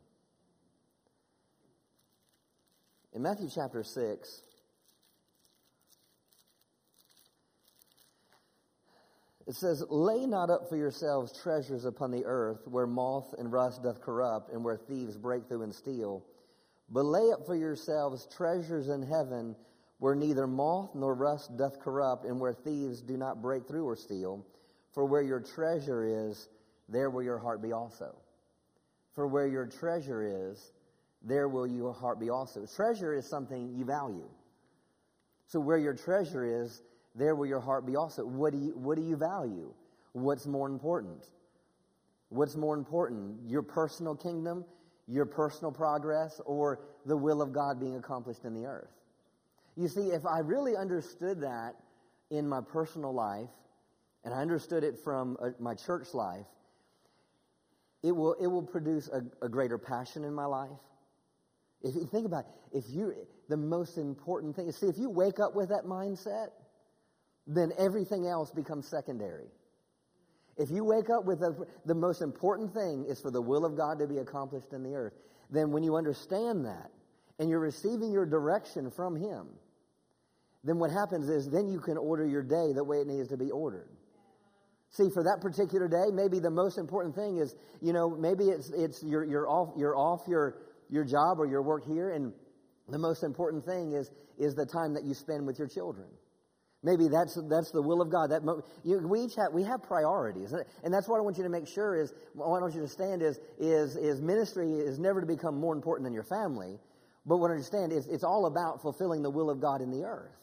In 3.13 3.23
Matthew 3.23 3.49
chapter 3.53 3.83
6, 3.83 4.43
It 9.47 9.55
says, 9.55 9.85
Lay 9.91 10.27
not 10.27 10.51
up 10.51 10.69
for 10.69 10.77
yourselves 10.77 11.33
treasures 11.33 11.85
upon 11.85 12.11
the 12.11 12.25
earth, 12.25 12.67
where 12.67 12.87
moth 12.87 13.35
and 13.39 13.53
rust 13.53 13.83
doth 13.83 14.01
corrupt, 14.01 14.51
and 14.51 14.65
where 14.65 14.77
thieves 14.77 15.17
break 15.17 15.49
through 15.49 15.63
and 15.63 15.75
steal. 15.75 16.25
But 16.91 17.05
lay 17.05 17.31
up 17.31 17.47
for 17.47 17.55
yourselves 17.55 18.27
treasures 18.35 18.89
in 18.89 19.03
heaven, 19.03 19.55
where 19.99 20.15
neither 20.15 20.47
moth 20.47 20.95
nor 20.95 21.15
rust 21.15 21.57
doth 21.57 21.79
corrupt, 21.81 22.25
and 22.25 22.41
where 22.41 22.55
thieves 22.55 23.03
do 23.03 23.17
not 23.17 23.43
break 23.43 23.67
through 23.67 23.87
or 23.87 23.97
steal. 23.97 24.47
For 24.93 25.05
where 25.05 25.23
your 25.23 25.41
treasure 25.41 26.29
is, 26.29 26.49
there 26.89 27.11
will 27.11 27.23
your 27.23 27.39
heart 27.39 27.61
be 27.61 27.73
also. 27.73 28.15
For 29.15 29.27
where 29.27 29.47
your 29.47 29.67
treasure 29.67 30.51
is, 30.51 30.73
there 31.23 31.49
will 31.49 31.67
your 31.67 31.93
heart 31.93 32.19
be 32.21 32.31
also. 32.31 32.67
Treasure 32.67 33.15
is 33.15 33.27
something 33.27 33.75
you 33.75 33.85
value. 33.85 34.29
So 35.47 35.61
where 35.61 35.79
your 35.79 35.95
treasure 35.95 36.63
is, 36.63 36.83
there 37.15 37.35
will 37.35 37.47
your 37.47 37.61
heart 37.61 37.87
be 37.87 37.97
also. 37.97 38.25
What 38.25 38.53
do 38.53 38.59
you, 38.59 38.73
what 38.77 38.97
do 38.97 39.03
you 39.03 39.17
value? 39.17 39.73
What's 40.13 40.47
more 40.47 40.69
important? 40.69 41.25
What's 42.29 42.57
more 42.57 42.75
important? 42.75 43.37
Your 43.47 43.63
personal 43.63 44.15
kingdom, 44.15 44.65
your 45.07 45.27
personal 45.27 45.71
progress, 45.71 46.41
or 46.45 46.81
the 47.07 47.17
will 47.17 47.43
of 47.43 47.53
God 47.53 47.79
being 47.79 47.97
accomplished 47.97 48.45
in 48.45 48.55
the 48.55 48.67
earth? 48.67 48.91
You 49.77 49.89
see, 49.89 50.11
if 50.11 50.25
I 50.27 50.39
really 50.39 50.77
understood 50.77 51.41
that 51.43 51.75
in 52.31 52.49
my 52.49 52.61
personal 52.61 53.13
life, 53.13 53.51
and 54.25 54.33
I 54.33 54.39
understood 54.39 54.85
it 54.85 54.99
from 54.99 55.37
uh, 55.41 55.51
my 55.59 55.75
church 55.75 56.15
life, 56.15 56.47
it 58.03 58.13
will, 58.13 58.35
it 58.35 58.47
will 58.47 58.63
produce 58.63 59.09
a, 59.09 59.23
a 59.45 59.49
greater 59.49 59.79
passion 59.79 60.25
in 60.25 60.33
my 60.33 60.47
life. 60.47 60.71
If 61.83 61.95
you 61.95 62.07
think 62.07 62.27
about 62.27 62.45
it, 62.47 62.79
if 62.79 62.85
you, 62.89 63.15
the 63.49 63.57
most 63.57 63.99
important 63.99 64.57
thing, 64.57 64.71
see, 64.73 64.87
if 64.87 64.99
you 64.99 65.11
wake 65.11 65.39
up 65.39 65.55
with 65.55 65.69
that 65.69 65.85
mindset, 65.85 66.49
then 67.47 67.73
everything 67.79 68.27
else 68.27 68.51
becomes 68.51 68.89
secondary. 68.89 69.49
If 70.57 70.71
you 70.71 70.85
wake 70.85 71.11
up 71.11 71.25
with 71.25 71.41
the, 71.41 71.67
the 71.85 71.95
most 71.95 72.23
important 72.23 72.73
thing 72.73 73.05
is 73.09 73.21
for 73.21 73.31
the 73.31 73.43
will 73.43 73.65
of 73.65 73.77
God 73.77 73.99
to 73.99 74.07
be 74.07 74.19
accomplished 74.19 74.73
in 74.73 74.83
the 74.83 74.95
earth, 74.95 75.15
then 75.51 75.71
when 75.71 75.83
you 75.83 75.97
understand 75.97 76.65
that 76.65 76.91
and 77.39 77.51
you're 77.51 77.61
receiving 77.61 78.13
your 78.13 78.25
direction 78.25 78.91
from 78.91 79.17
Him, 79.17 79.49
then 80.63 80.79
what 80.79 80.91
happens 80.91 81.29
is 81.29 81.51
then 81.51 81.69
you 81.69 81.81
can 81.81 81.99
order 81.99 82.27
your 82.27 82.43
day 82.43 82.73
the 82.73 82.85
way 82.85 82.99
it 82.99 83.07
needs 83.07 83.29
to 83.29 83.37
be 83.37 83.51
ordered. 83.51 83.89
See, 84.91 85.11
for 85.13 85.25
that 85.25 85.41
particular 85.41 85.89
day, 85.89 86.13
maybe 86.13 86.39
the 86.39 86.51
most 86.51 86.79
important 86.79 87.17
thing 87.17 87.39
is, 87.39 87.57
you 87.83 87.93
know, 87.93 88.09
maybe 88.11 88.45
it's, 88.45 88.71
it's 88.71 89.03
you're, 89.03 89.25
you're 89.25 89.49
off, 89.49 89.75
you're 89.77 89.97
off 89.97 90.23
your, 90.29 90.63
your 90.89 91.05
job 91.05 91.41
or 91.41 91.47
your 91.47 91.63
work 91.63 91.85
here, 91.85 92.13
and 92.13 92.33
the 92.89 92.99
most 92.99 93.25
important 93.25 93.65
thing 93.67 93.93
is, 93.93 94.13
is 94.39 94.55
the 94.55 94.65
time 94.65 94.95
that 94.95 95.05
you 95.05 95.13
spend 95.13 95.45
with 95.47 95.59
your 95.59 95.67
children. 95.67 96.07
Maybe 96.85 97.09
that's, 97.09 97.39
that's 97.49 97.71
the 97.71 97.81
will 97.81 98.03
of 98.03 98.11
God. 98.11 98.31
That 98.31 98.43
you, 98.85 98.99
we 98.99 99.23
each 99.23 99.37
have, 99.37 99.55
we 99.55 99.65
have 99.65 99.83
priorities. 99.83 100.53
And 100.53 100.93
that's 100.93 101.09
what 101.09 101.17
I 101.17 101.23
want 101.23 101.39
you 101.39 101.43
to 101.45 101.49
make 101.49 101.67
sure 101.67 101.97
is, 101.97 102.13
what 102.35 102.45
I 102.45 102.61
want 102.61 102.75
you 102.75 102.81
to 102.81 102.85
understand 102.85 103.23
is, 103.23 103.41
is, 103.59 103.97
is 103.97 104.21
ministry 104.21 104.71
is 104.71 104.99
never 104.99 105.23
to 105.23 105.27
become 105.27 105.59
more 105.59 105.75
important 105.75 106.05
than 106.05 106.13
your 106.13 106.25
family. 106.25 106.79
But 107.25 107.39
what 107.39 107.51
I 107.51 107.55
understand 107.55 107.91
is 107.91 108.07
it's 108.07 108.23
all 108.23 108.45
about 108.45 108.83
fulfilling 108.83 109.23
the 109.23 109.31
will 109.31 109.49
of 109.49 109.63
God 109.63 109.81
in 109.81 109.91
the 109.91 110.05
earth. 110.05 110.37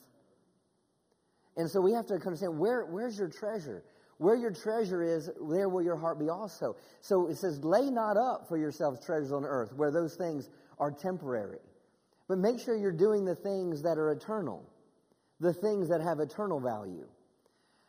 And 1.57 1.69
so 1.69 1.79
we 1.79 1.93
have 1.93 2.07
to 2.07 2.15
understand 2.15 2.57
where, 2.57 2.85
where's 2.85 3.19
your 3.19 3.29
treasure? 3.29 3.83
Where 4.17 4.35
your 4.35 4.51
treasure 4.51 5.03
is, 5.03 5.29
there 5.47 5.69
will 5.69 5.83
your 5.83 5.97
heart 5.97 6.17
be 6.17 6.29
also. 6.29 6.75
So 7.01 7.27
it 7.27 7.37
says, 7.37 7.63
lay 7.63 7.91
not 7.91 8.17
up 8.17 8.47
for 8.47 8.57
yourselves 8.57 9.05
treasures 9.05 9.31
on 9.31 9.45
earth, 9.45 9.73
where 9.75 9.91
those 9.91 10.15
things 10.15 10.49
are 10.79 10.89
temporary. 10.89 11.59
But 12.27 12.39
make 12.39 12.59
sure 12.59 12.75
you're 12.75 12.91
doing 12.91 13.25
the 13.25 13.35
things 13.35 13.83
that 13.83 13.99
are 13.99 14.09
eternal 14.09 14.70
the 15.41 15.51
things 15.51 15.89
that 15.89 16.01
have 16.01 16.19
eternal 16.19 16.59
value. 16.59 17.07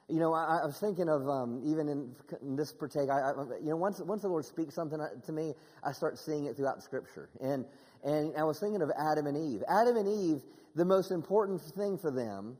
You 0.08 0.18
know, 0.18 0.32
I, 0.32 0.60
I 0.62 0.66
was 0.66 0.78
thinking 0.78 1.08
of 1.08 1.28
um, 1.28 1.62
even 1.64 1.88
in, 1.88 2.10
in, 2.42 2.56
this 2.56 2.72
partake. 2.72 3.08
I, 3.08 3.20
I, 3.20 3.32
you 3.62 3.70
know, 3.70 3.76
once 3.76 4.00
once 4.00 4.22
the 4.22 4.28
Lord 4.28 4.44
speaks 4.44 4.74
something 4.74 4.98
to 5.24 5.32
me, 5.32 5.54
I 5.84 5.92
start 5.92 6.18
seeing 6.18 6.46
it 6.46 6.56
throughout 6.56 6.82
Scripture. 6.82 7.28
And 7.40 7.64
and 8.02 8.32
I 8.36 8.42
was 8.42 8.58
thinking 8.58 8.82
of 8.82 8.90
Adam 8.98 9.26
and 9.26 9.36
Eve. 9.36 9.62
Adam 9.68 9.96
and 9.96 10.08
Eve, 10.08 10.42
the 10.74 10.84
most 10.84 11.12
important 11.12 11.60
thing 11.60 11.96
for 11.96 12.10
them, 12.10 12.56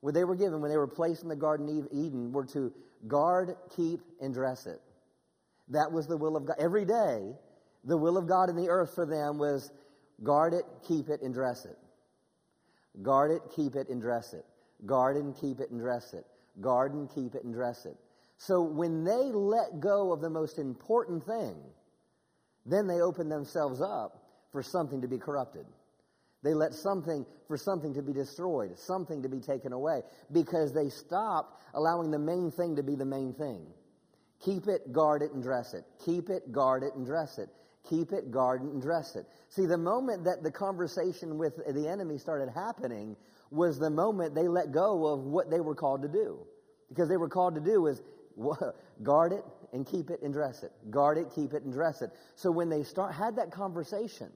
what 0.00 0.14
they 0.14 0.24
were 0.24 0.36
given 0.36 0.60
when 0.60 0.70
they 0.70 0.76
were 0.76 0.86
placed 0.86 1.22
in 1.22 1.28
the 1.28 1.36
Garden 1.36 1.68
of 1.80 1.88
Eden, 1.90 2.30
were 2.30 2.46
to 2.46 2.72
guard, 3.08 3.56
keep, 3.74 4.00
and 4.20 4.32
dress 4.32 4.66
it. 4.66 4.80
That 5.68 5.90
was 5.90 6.06
the 6.06 6.16
will 6.16 6.36
of 6.36 6.46
God. 6.46 6.56
Every 6.58 6.84
day, 6.84 7.34
the 7.84 7.96
will 7.96 8.16
of 8.16 8.28
God 8.28 8.48
in 8.48 8.56
the 8.56 8.68
earth 8.68 8.94
for 8.94 9.06
them 9.06 9.38
was 9.38 9.72
guard 10.22 10.54
it, 10.54 10.64
keep 10.86 11.08
it, 11.08 11.22
and 11.22 11.34
dress 11.34 11.64
it. 11.64 11.76
Guard 13.02 13.30
it, 13.30 13.42
keep 13.54 13.76
it, 13.76 13.88
and 13.88 14.00
dress 14.00 14.32
it. 14.32 14.44
Guard 14.84 15.16
and 15.16 15.34
keep 15.36 15.60
it 15.60 15.70
and 15.70 15.80
dress 15.80 16.14
it. 16.14 16.24
Guard 16.60 16.94
and 16.94 17.08
keep 17.10 17.34
it 17.34 17.44
and 17.44 17.52
dress 17.52 17.86
it. 17.86 17.96
So 18.38 18.62
when 18.62 19.04
they 19.04 19.32
let 19.32 19.80
go 19.80 20.12
of 20.12 20.20
the 20.20 20.30
most 20.30 20.58
important 20.58 21.24
thing, 21.24 21.56
then 22.64 22.86
they 22.86 23.00
open 23.00 23.28
themselves 23.28 23.80
up 23.80 24.22
for 24.52 24.62
something 24.62 25.00
to 25.02 25.08
be 25.08 25.18
corrupted. 25.18 25.66
They 26.42 26.54
let 26.54 26.74
something 26.74 27.24
for 27.48 27.56
something 27.56 27.94
to 27.94 28.02
be 28.02 28.12
destroyed, 28.12 28.78
something 28.78 29.22
to 29.22 29.28
be 29.28 29.40
taken 29.40 29.72
away, 29.72 30.02
because 30.32 30.72
they 30.72 30.88
stopped 30.88 31.62
allowing 31.74 32.10
the 32.10 32.18
main 32.18 32.50
thing 32.50 32.76
to 32.76 32.82
be 32.82 32.94
the 32.94 33.04
main 33.04 33.32
thing. 33.32 33.66
Keep 34.40 34.68
it, 34.68 34.92
guard 34.92 35.22
it, 35.22 35.32
and 35.32 35.42
dress 35.42 35.74
it. 35.74 35.84
Keep 36.04 36.28
it, 36.28 36.52
guard 36.52 36.82
it, 36.82 36.94
and 36.94 37.06
dress 37.06 37.38
it. 37.38 37.48
Keep 37.88 38.12
it, 38.12 38.30
guard 38.30 38.62
it, 38.62 38.70
and 38.72 38.82
dress 38.82 39.16
it. 39.16 39.26
See, 39.48 39.66
the 39.66 39.78
moment 39.78 40.24
that 40.24 40.42
the 40.42 40.50
conversation 40.50 41.38
with 41.38 41.56
the 41.56 41.88
enemy 41.88 42.18
started 42.18 42.50
happening 42.52 43.16
was 43.50 43.78
the 43.78 43.90
moment 43.90 44.34
they 44.34 44.48
let 44.48 44.72
go 44.72 45.06
of 45.06 45.20
what 45.20 45.50
they 45.50 45.60
were 45.60 45.74
called 45.74 46.02
to 46.02 46.08
do. 46.08 46.38
Because 46.88 47.08
they 47.08 47.16
were 47.16 47.28
called 47.28 47.54
to 47.54 47.60
do 47.60 47.86
is 47.86 48.02
guard 49.02 49.32
it 49.32 49.44
and 49.72 49.86
keep 49.86 50.10
it 50.10 50.20
and 50.22 50.32
dress 50.32 50.62
it. 50.62 50.72
Guard 50.90 51.18
it, 51.18 51.26
keep 51.34 51.52
it, 51.52 51.62
and 51.62 51.72
dress 51.72 52.02
it. 52.02 52.10
So 52.34 52.50
when 52.50 52.68
they 52.68 52.82
start 52.82 53.14
had 53.14 53.36
that 53.36 53.50
conversation 53.50 54.30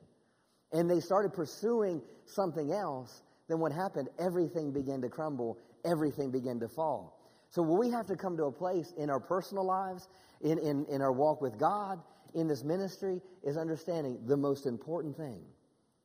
and 0.72 0.88
they 0.88 1.00
started 1.00 1.32
pursuing 1.32 2.00
something 2.26 2.72
else, 2.72 3.22
then 3.48 3.58
what 3.58 3.72
happened? 3.72 4.08
Everything 4.18 4.72
began 4.72 5.00
to 5.02 5.08
crumble, 5.08 5.58
everything 5.84 6.30
began 6.30 6.60
to 6.60 6.68
fall. 6.68 7.18
So 7.50 7.62
we 7.62 7.90
have 7.90 8.06
to 8.06 8.16
come 8.16 8.36
to 8.36 8.44
a 8.44 8.52
place 8.52 8.92
in 8.96 9.10
our 9.10 9.18
personal 9.18 9.64
lives, 9.64 10.08
in, 10.40 10.58
in, 10.58 10.86
in 10.88 11.02
our 11.02 11.12
walk 11.12 11.42
with 11.42 11.58
God, 11.58 12.00
in 12.34 12.48
this 12.48 12.64
ministry 12.64 13.20
is 13.42 13.56
understanding 13.56 14.18
the 14.26 14.36
most 14.36 14.66
important 14.66 15.16
thing 15.16 15.40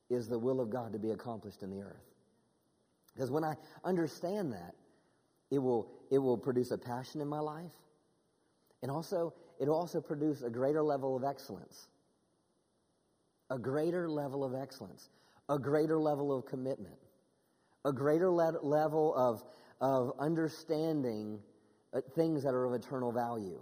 is 0.09 0.27
the 0.27 0.37
will 0.37 0.59
of 0.61 0.69
God 0.69 0.93
to 0.93 0.99
be 0.99 1.11
accomplished 1.11 1.63
in 1.63 1.69
the 1.69 1.81
earth. 1.81 2.03
Because 3.13 3.31
when 3.31 3.43
I 3.43 3.55
understand 3.83 4.51
that, 4.53 4.75
it 5.51 5.59
will, 5.59 5.91
it 6.11 6.17
will 6.17 6.37
produce 6.37 6.71
a 6.71 6.77
passion 6.77 7.21
in 7.21 7.27
my 7.27 7.39
life. 7.39 7.71
And 8.81 8.91
also, 8.91 9.33
it'll 9.59 9.75
also 9.75 10.01
produce 10.01 10.41
a 10.41 10.49
greater 10.49 10.83
level 10.83 11.15
of 11.15 11.23
excellence. 11.23 11.87
A 13.49 13.57
greater 13.57 14.09
level 14.09 14.43
of 14.43 14.53
excellence. 14.53 15.09
A 15.49 15.57
greater 15.57 15.97
level 15.97 16.35
of 16.35 16.45
commitment. 16.45 16.97
A 17.85 17.93
greater 17.93 18.29
le- 18.29 18.59
level 18.61 19.15
of, 19.15 19.43
of 19.79 20.13
understanding 20.19 21.39
uh, 21.93 22.01
things 22.15 22.43
that 22.43 22.53
are 22.53 22.65
of 22.65 22.73
eternal 22.73 23.11
value. 23.11 23.61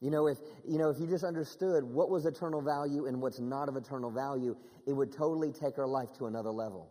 You 0.00 0.10
know, 0.10 0.28
if, 0.28 0.38
you 0.66 0.78
know, 0.78 0.88
if 0.88 0.98
you 0.98 1.06
just 1.06 1.24
understood 1.24 1.84
what 1.84 2.08
was 2.08 2.24
eternal 2.24 2.62
value 2.62 3.06
and 3.06 3.20
what's 3.20 3.38
not 3.38 3.68
of 3.68 3.76
eternal 3.76 4.10
value, 4.10 4.56
it 4.86 4.94
would 4.94 5.12
totally 5.12 5.52
take 5.52 5.78
our 5.78 5.86
life 5.86 6.08
to 6.18 6.26
another 6.26 6.50
level. 6.50 6.90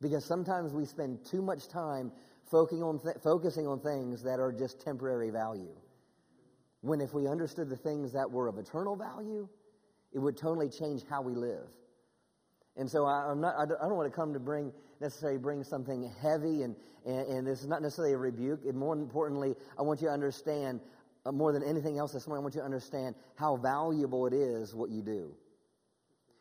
Because 0.00 0.24
sometimes 0.24 0.72
we 0.72 0.84
spend 0.84 1.24
too 1.24 1.42
much 1.42 1.68
time 1.68 2.10
focusing 2.50 2.82
on, 2.82 2.98
th- 2.98 3.16
focusing 3.22 3.66
on 3.68 3.78
things 3.78 4.22
that 4.24 4.40
are 4.40 4.52
just 4.52 4.80
temporary 4.80 5.30
value. 5.30 5.74
When 6.80 7.00
if 7.00 7.14
we 7.14 7.28
understood 7.28 7.68
the 7.68 7.76
things 7.76 8.12
that 8.12 8.28
were 8.28 8.48
of 8.48 8.58
eternal 8.58 8.96
value, 8.96 9.48
it 10.12 10.18
would 10.18 10.36
totally 10.36 10.68
change 10.68 11.02
how 11.08 11.22
we 11.22 11.34
live. 11.34 11.68
And 12.76 12.90
so 12.90 13.04
I, 13.04 13.30
am 13.30 13.40
not, 13.40 13.54
I 13.58 13.66
don't 13.66 13.96
want 13.96 14.10
to 14.10 14.16
come 14.16 14.32
to 14.32 14.40
bring 14.40 14.72
necessarily 15.00 15.38
bring 15.38 15.64
something 15.64 16.12
heavy, 16.20 16.62
and, 16.62 16.76
and, 17.06 17.26
and 17.26 17.46
this 17.46 17.60
is 17.60 17.66
not 17.66 17.82
necessarily 17.82 18.14
a 18.14 18.18
rebuke. 18.18 18.60
And 18.64 18.76
more 18.76 18.94
importantly, 18.94 19.54
I 19.78 19.82
want 19.82 20.00
you 20.00 20.08
to 20.08 20.12
understand 20.12 20.80
Uh, 21.26 21.32
more 21.32 21.52
than 21.52 21.62
anything 21.62 21.98
else 21.98 22.12
this 22.12 22.26
morning, 22.26 22.40
I 22.40 22.44
want 22.44 22.54
you 22.54 22.60
to 22.60 22.64
understand 22.64 23.14
how 23.34 23.56
valuable 23.56 24.26
it 24.26 24.32
is 24.32 24.74
what 24.74 24.90
you 24.90 25.02
do. 25.02 25.34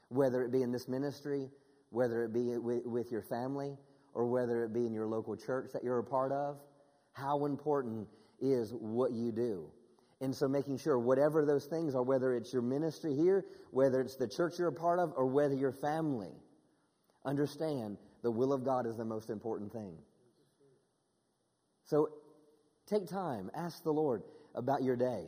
Whether 0.07 0.43
it 0.43 0.51
be 0.51 0.61
in 0.61 0.71
this 0.71 0.87
ministry, 0.87 1.49
whether 1.89 2.23
it 2.23 2.33
be 2.33 2.57
with, 2.57 2.85
with 2.85 3.11
your 3.11 3.21
family, 3.21 3.77
or 4.13 4.25
whether 4.25 4.63
it 4.63 4.73
be 4.73 4.85
in 4.85 4.93
your 4.93 5.05
local 5.05 5.35
church 5.35 5.71
that 5.73 5.83
you're 5.83 5.99
a 5.99 6.03
part 6.03 6.31
of, 6.31 6.57
how 7.13 7.45
important 7.45 8.07
is 8.39 8.73
what 8.73 9.11
you 9.11 9.31
do. 9.31 9.69
And 10.21 10.35
so 10.35 10.47
making 10.47 10.77
sure 10.77 10.97
whatever 10.97 11.45
those 11.45 11.65
things 11.65 11.95
are, 11.95 12.03
whether 12.03 12.35
it's 12.35 12.51
your 12.51 12.61
ministry 12.61 13.15
here, 13.15 13.45
whether 13.71 14.01
it's 14.01 14.15
the 14.15 14.27
church 14.27 14.59
you're 14.59 14.69
a 14.69 14.73
part 14.73 14.99
of, 14.99 15.13
or 15.15 15.25
whether 15.25 15.55
your 15.55 15.71
family, 15.71 16.31
understand 17.25 17.97
the 18.21 18.31
will 18.31 18.53
of 18.53 18.63
God 18.63 18.85
is 18.85 18.97
the 18.97 19.05
most 19.05 19.29
important 19.29 19.71
thing. 19.71 19.93
So 21.85 22.09
take 22.85 23.07
time, 23.07 23.49
ask 23.55 23.83
the 23.83 23.93
Lord, 23.93 24.23
about 24.55 24.83
your 24.83 24.95
day, 24.95 25.25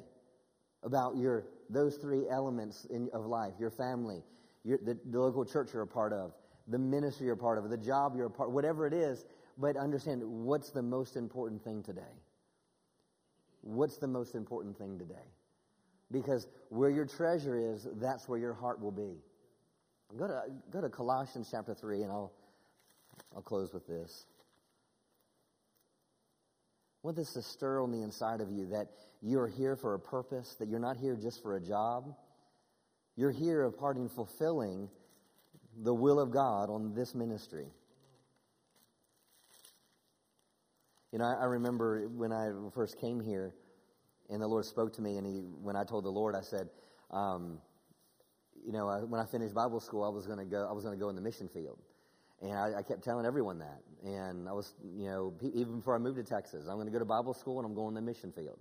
about 0.84 1.18
your 1.18 1.46
those 1.70 1.96
three 1.98 2.28
elements 2.30 2.86
in, 2.86 3.10
of 3.14 3.26
life: 3.26 3.54
your 3.60 3.70
family, 3.70 4.24
your, 4.64 4.80
the, 4.84 4.98
the 5.10 5.20
local 5.20 5.46
church 5.46 5.70
you're 5.74 5.84
a 5.84 5.88
part 5.88 6.14
of, 6.14 6.34
the 6.68 6.78
ministry 6.78 7.26
you're 7.26 7.36
a 7.36 7.38
part 7.38 7.58
of, 7.58 7.70
the 7.70 7.78
job 7.78 8.16
you're 8.16 8.28
a 8.28 8.32
part, 8.32 8.52
whatever 8.52 8.88
it 8.88 8.94
is. 8.94 9.26
But 9.58 9.78
understand 9.78 10.24
what's 10.24 10.70
the 10.70 10.82
most 10.82 11.16
important 11.16 11.64
thing 11.64 11.84
today. 11.84 12.02
What's 13.62 13.98
the 13.98 14.08
most 14.08 14.34
important 14.34 14.78
thing 14.78 14.98
today? 14.98 15.28
Because 16.12 16.48
where 16.70 16.90
your 16.90 17.06
treasure 17.06 17.74
is, 17.74 17.88
that's 18.00 18.28
where 18.28 18.40
your 18.40 18.54
heart 18.54 18.82
will 18.82 18.92
be. 18.92 19.18
Go 20.18 20.28
to, 20.28 20.44
go 20.72 20.82
to 20.82 20.90
Colossians 20.90 21.48
chapter 21.52 21.74
3, 21.74 22.02
and 22.02 22.12
I'll 22.12 22.32
I'll 23.36 23.42
close 23.42 23.74
with 23.74 23.88
this. 23.88 24.26
Want 27.04 27.18
this 27.18 27.34
to 27.34 27.42
stir 27.42 27.82
on 27.82 27.92
the 27.92 28.02
inside 28.02 28.42
of 28.42 28.52
you 28.52 28.68
that 28.68 28.88
you're 29.22 29.48
here 29.48 29.76
for 29.76 29.96
a 29.96 30.00
purpose, 30.00 30.56
that 30.60 30.68
you're 30.68 30.80
not 30.80 30.98
here 30.98 31.16
just 31.16 31.42
for 31.42 31.56
a 31.56 31.62
job. 31.62 32.16
You're 33.16 33.32
here 33.32 33.64
a 33.64 33.72
part 33.72 33.98
in 33.98 34.08
fulfilling 34.08 34.90
the 35.84 35.94
will 35.94 36.20
of 36.20 36.32
God 36.32 36.70
on 36.70 36.94
this 36.94 37.16
ministry. 37.16 37.68
You 41.12 41.20
know, 41.20 41.26
I, 41.26 41.42
I 41.42 41.46
remember 41.46 42.08
when 42.08 42.32
I 42.32 42.52
first 42.74 43.00
came 43.00 43.20
here 43.20 43.54
and 44.30 44.42
the 44.42 44.48
Lord 44.48 44.66
spoke 44.66 44.94
to 44.94 45.02
me, 45.02 45.18
and 45.18 45.28
he, 45.28 45.42
when 45.62 45.76
I 45.76 45.84
told 45.84 46.06
the 46.06 46.10
Lord, 46.10 46.36
I 46.36 46.42
said, 46.42 46.70
um, 47.12 47.60
you 48.66 48.72
know, 48.72 48.88
I, 48.88 49.00
when 49.00 49.20
I 49.20 49.26
finished 49.26 49.54
Bible 49.54 49.82
school, 49.82 50.04
I 50.04 50.10
was 50.10 50.26
going 50.26 50.40
to 50.40 50.46
go. 50.46 50.66
I 50.70 50.72
was 50.72 50.86
going 50.86 50.98
to 50.98 51.00
go 51.00 51.10
in 51.10 51.16
the 51.16 51.22
mission 51.22 51.50
field, 51.50 51.80
and 52.42 52.54
I, 52.54 52.80
I, 52.80 52.82
kept 52.82 53.04
telling 53.04 53.26
everyone 53.26 53.60
that. 53.60 53.82
And 54.04 54.50
I 54.50 54.54
was, 54.54 54.74
you 54.96 55.06
know, 55.06 55.34
even 55.54 55.78
before 55.78 55.96
I 55.96 56.00
moved 56.00 56.18
to 56.18 56.24
Texas, 56.24 56.66
I'm 56.68 56.76
going 56.76 56.88
to 56.88 56.92
go 56.92 57.00
to 57.00 57.06
Bible 57.06 57.34
school, 57.34 57.60
and 57.60 57.66
I'm 57.66 57.76
going 57.76 57.94
to 57.94 58.02
the 58.02 58.06
mission 58.06 58.32
field. 58.32 58.60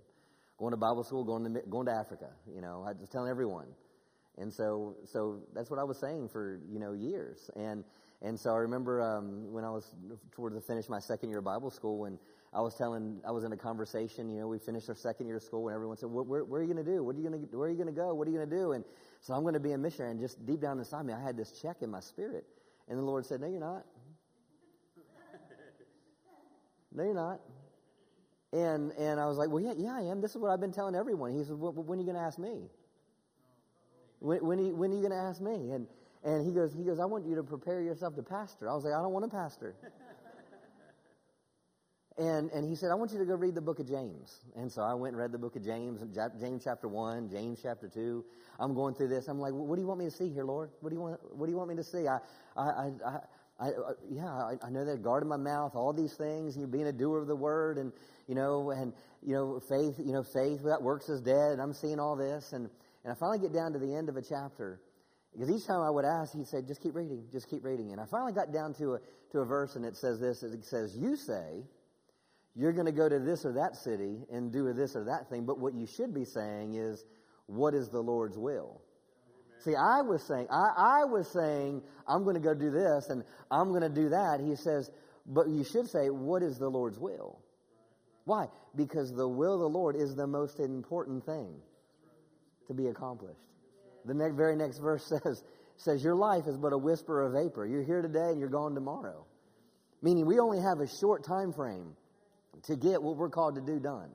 Going 0.57 0.71
to 0.71 0.77
Bible 0.77 1.03
school, 1.03 1.23
going 1.23 1.53
to 1.53 1.61
going 1.69 1.87
to 1.87 1.91
Africa. 1.91 2.29
You 2.53 2.61
know, 2.61 2.85
I 2.87 2.93
was 2.93 3.09
telling 3.09 3.29
everyone. 3.29 3.67
And 4.37 4.53
so, 4.53 4.95
so 5.05 5.41
that's 5.53 5.69
what 5.69 5.79
I 5.79 5.83
was 5.83 5.97
saying 5.97 6.29
for 6.29 6.59
you 6.71 6.79
know 6.79 6.93
years. 6.93 7.49
And 7.55 7.83
and 8.21 8.39
so 8.39 8.51
I 8.51 8.57
remember 8.57 9.01
um, 9.01 9.51
when 9.51 9.63
I 9.63 9.71
was 9.71 9.95
toward 10.31 10.53
the 10.53 10.61
finish 10.61 10.87
my 10.87 10.99
second 10.99 11.29
year 11.29 11.39
of 11.39 11.45
Bible 11.45 11.71
school, 11.71 11.97
when 11.97 12.19
I 12.53 12.61
was 12.61 12.75
telling, 12.75 13.19
I 13.27 13.31
was 13.31 13.43
in 13.43 13.51
a 13.51 13.57
conversation. 13.57 14.29
You 14.29 14.41
know, 14.41 14.47
we 14.47 14.59
finished 14.59 14.89
our 14.89 14.95
second 14.95 15.25
year 15.27 15.37
of 15.37 15.43
school, 15.43 15.67
and 15.69 15.75
everyone 15.75 15.97
said, 15.97 16.09
"Where, 16.09 16.23
where, 16.23 16.43
where 16.43 16.61
are 16.61 16.63
you 16.63 16.71
going 16.71 16.85
to 16.85 16.91
do? 16.91 17.03
What 17.03 17.15
are 17.15 17.19
you 17.19 17.29
going 17.29 17.47
to? 17.47 17.57
Where 17.57 17.67
are 17.67 17.71
you 17.71 17.77
going 17.77 17.87
to 17.87 17.99
go? 17.99 18.13
What 18.13 18.27
are 18.27 18.31
you 18.31 18.37
going 18.37 18.49
to 18.49 18.55
do?" 18.55 18.71
And 18.73 18.83
so 19.21 19.33
I'm 19.33 19.41
going 19.41 19.55
to 19.55 19.59
be 19.59 19.71
a 19.71 19.77
missionary. 19.77 20.11
And 20.11 20.19
just 20.19 20.45
deep 20.45 20.61
down 20.61 20.77
inside 20.77 21.05
me, 21.05 21.13
I 21.13 21.21
had 21.21 21.35
this 21.35 21.51
check 21.61 21.77
in 21.81 21.89
my 21.89 21.99
spirit, 21.99 22.45
and 22.91 22.99
the 22.99 23.03
Lord 23.03 23.25
said, 23.25 23.41
"No, 23.41 23.47
you're 23.47 23.59
not. 23.59 23.85
no, 26.93 27.03
you're 27.03 27.15
not." 27.15 27.39
And 28.53 28.91
and 28.91 29.19
I 29.19 29.25
was 29.25 29.37
like, 29.37 29.49
"Well, 29.49 29.63
yeah, 29.63 29.73
yeah, 29.75 29.95
I 29.95 30.01
am. 30.01 30.21
This 30.21 30.31
is 30.31 30.37
what 30.37 30.51
I've 30.51 30.61
been 30.61 30.73
telling 30.73 30.93
everyone." 30.93 31.31
He 31.31 31.43
said, 31.43 31.55
"When 31.57 31.97
are 31.97 32.01
you 32.01 32.05
going 32.05 32.17
to 32.17 32.21
ask 32.21 32.37
me?" 32.37 32.69
When, 34.21 34.45
when, 34.45 34.59
are 34.59 34.63
you, 34.63 34.75
when 34.75 34.91
are 34.91 34.93
you 34.93 35.01
going 35.01 35.11
to 35.11 35.17
ask 35.17 35.41
me? 35.41 35.71
And, 35.71 35.87
and 36.23 36.45
he 36.45 36.53
goes, 36.53 36.73
he 36.73 36.83
goes, 36.83 36.99
I 36.99 37.05
want 37.05 37.25
you 37.25 37.35
to 37.35 37.43
prepare 37.43 37.81
yourself 37.81 38.15
to 38.15 38.21
pastor. 38.21 38.69
I 38.69 38.75
was 38.75 38.83
like, 38.83 38.93
I 38.93 39.01
don't 39.01 39.13
want 39.13 39.25
to 39.25 39.35
pastor. 39.35 39.73
And, 42.17 42.51
and 42.51 42.67
he 42.67 42.75
said, 42.75 42.89
I 42.91 42.95
want 42.95 43.11
you 43.11 43.19
to 43.19 43.25
go 43.25 43.35
read 43.35 43.55
the 43.55 43.61
book 43.61 43.79
of 43.79 43.87
James. 43.87 44.41
And 44.55 44.71
so 44.71 44.81
I 44.81 44.93
went 44.93 45.13
and 45.13 45.21
read 45.21 45.31
the 45.31 45.37
book 45.37 45.55
of 45.55 45.63
James, 45.63 46.01
James 46.39 46.63
chapter 46.63 46.87
1, 46.87 47.29
James 47.29 47.59
chapter 47.61 47.87
2. 47.87 48.23
I'm 48.59 48.73
going 48.73 48.95
through 48.95 49.07
this. 49.07 49.27
I'm 49.27 49.39
like, 49.39 49.53
what 49.53 49.75
do 49.75 49.81
you 49.81 49.87
want 49.87 49.99
me 49.99 50.05
to 50.05 50.11
see 50.11 50.29
here, 50.29 50.43
Lord? 50.43 50.71
What 50.81 50.89
do 50.89 50.95
you 50.95 51.01
want, 51.01 51.19
what 51.37 51.45
do 51.45 51.51
you 51.51 51.57
want 51.57 51.69
me 51.69 51.75
to 51.75 51.83
see? 51.83 52.07
I, 52.07 52.17
I, 52.55 52.63
I, 52.63 52.91
I 53.05 53.19
I, 53.59 53.67
uh, 53.67 53.93
yeah, 54.09 54.25
I, 54.25 54.53
I, 54.65 54.69
know 54.71 54.83
that 54.85 55.03
guarding 55.03 55.29
my 55.29 55.37
mouth, 55.37 55.75
all 55.75 55.93
these 55.93 56.15
things, 56.15 56.55
and 56.55 56.61
you 56.61 56.67
being 56.67 56.87
a 56.87 56.91
doer 56.91 57.19
of 57.19 57.27
the 57.27 57.35
word, 57.35 57.77
and 57.77 57.91
you 58.27 58.33
know, 58.33 58.71
and 58.71 58.91
you 59.21 59.35
know, 59.35 59.61
faith, 59.69 59.99
you 60.03 60.13
know, 60.13 60.23
faith 60.23 60.63
without 60.63 60.81
works 60.81 61.09
is 61.09 61.21
dead. 61.21 61.51
And 61.51 61.61
I'm 61.61 61.73
seeing 61.73 61.99
all 61.99 62.15
this, 62.15 62.53
and 62.53 62.71
and 63.03 63.13
I 63.13 63.15
finally 63.15 63.37
get 63.37 63.53
down 63.53 63.73
to 63.73 63.79
the 63.79 63.93
end 63.93 64.09
of 64.09 64.15
a 64.15 64.21
chapter. 64.21 64.81
Because 65.33 65.49
each 65.49 65.65
time 65.65 65.81
I 65.81 65.89
would 65.89 66.05
ask, 66.05 66.33
he'd 66.33 66.47
say, 66.47 66.61
just 66.61 66.81
keep 66.81 66.93
reading, 66.93 67.23
just 67.31 67.49
keep 67.49 67.63
reading. 67.63 67.91
And 67.91 68.01
I 68.01 68.05
finally 68.05 68.33
got 68.33 68.51
down 68.51 68.73
to 68.75 68.95
a, 68.95 68.99
to 69.31 69.39
a 69.39 69.45
verse 69.45 69.75
and 69.75 69.85
it 69.85 69.95
says 69.95 70.19
this, 70.19 70.43
it 70.43 70.65
says, 70.65 70.97
you 70.97 71.15
say, 71.15 71.63
you're 72.55 72.73
going 72.73 72.85
to 72.85 72.91
go 72.91 73.07
to 73.07 73.19
this 73.19 73.45
or 73.45 73.53
that 73.53 73.75
city 73.75 74.19
and 74.31 74.51
do 74.51 74.71
this 74.73 74.95
or 74.95 75.05
that 75.05 75.29
thing, 75.29 75.45
but 75.45 75.59
what 75.59 75.73
you 75.73 75.87
should 75.87 76.13
be 76.13 76.25
saying 76.25 76.75
is, 76.75 77.03
what 77.47 77.73
is 77.73 77.89
the 77.89 77.99
Lord's 77.99 78.37
will? 78.37 78.81
Amen. 79.25 79.61
See, 79.63 79.75
I 79.75 80.01
was 80.01 80.25
saying, 80.27 80.47
I, 80.51 81.01
I 81.01 81.05
was 81.05 81.31
saying, 81.31 81.81
I'm 82.07 82.23
going 82.23 82.35
to 82.35 82.41
go 82.41 82.53
do 82.53 82.71
this 82.71 83.09
and 83.09 83.23
I'm 83.49 83.69
going 83.69 83.83
to 83.83 83.89
do 83.89 84.09
that. 84.09 84.39
He 84.43 84.55
says, 84.55 84.89
but 85.25 85.47
you 85.49 85.63
should 85.63 85.87
say, 85.89 86.09
what 86.09 86.43
is 86.43 86.57
the 86.57 86.69
Lord's 86.69 86.99
will? 86.99 87.39
Why? 88.25 88.45
Because 88.75 89.11
the 89.11 89.27
will 89.27 89.55
of 89.55 89.59
the 89.59 89.69
Lord 89.69 89.95
is 89.95 90.15
the 90.15 90.27
most 90.27 90.59
important 90.59 91.25
thing 91.25 91.55
to 92.67 92.73
be 92.73 92.87
accomplished. 92.87 93.41
The 94.05 94.13
next, 94.13 94.35
very 94.35 94.55
next 94.55 94.79
verse 94.79 95.05
says, 95.23 95.43
says, 95.77 96.03
Your 96.03 96.15
life 96.15 96.43
is 96.47 96.57
but 96.57 96.73
a 96.73 96.77
whisper 96.77 97.23
of 97.23 97.33
vapor. 97.33 97.65
You're 97.65 97.83
here 97.83 98.01
today 98.01 98.29
and 98.29 98.39
you're 98.39 98.49
gone 98.49 98.73
tomorrow. 98.73 99.25
Meaning 100.01 100.25
we 100.25 100.39
only 100.39 100.59
have 100.59 100.79
a 100.79 100.87
short 100.87 101.23
time 101.23 101.53
frame 101.53 101.95
to 102.63 102.75
get 102.75 103.01
what 103.01 103.17
we're 103.17 103.29
called 103.29 103.55
to 103.55 103.61
do 103.61 103.79
done. 103.79 104.09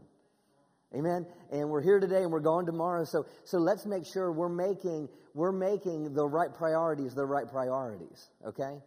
Amen. 0.94 1.26
And 1.50 1.68
we're 1.68 1.82
here 1.82 1.98
today 1.98 2.22
and 2.22 2.30
we're 2.30 2.40
gone 2.40 2.64
tomorrow. 2.64 3.04
So 3.04 3.26
so 3.44 3.58
let's 3.58 3.86
make 3.86 4.06
sure 4.06 4.32
we're 4.32 4.48
making 4.48 5.08
we're 5.34 5.52
making 5.52 6.14
the 6.14 6.26
right 6.26 6.52
priorities 6.54 7.14
the 7.14 7.26
right 7.26 7.48
priorities. 7.48 8.28
Okay. 8.46 8.78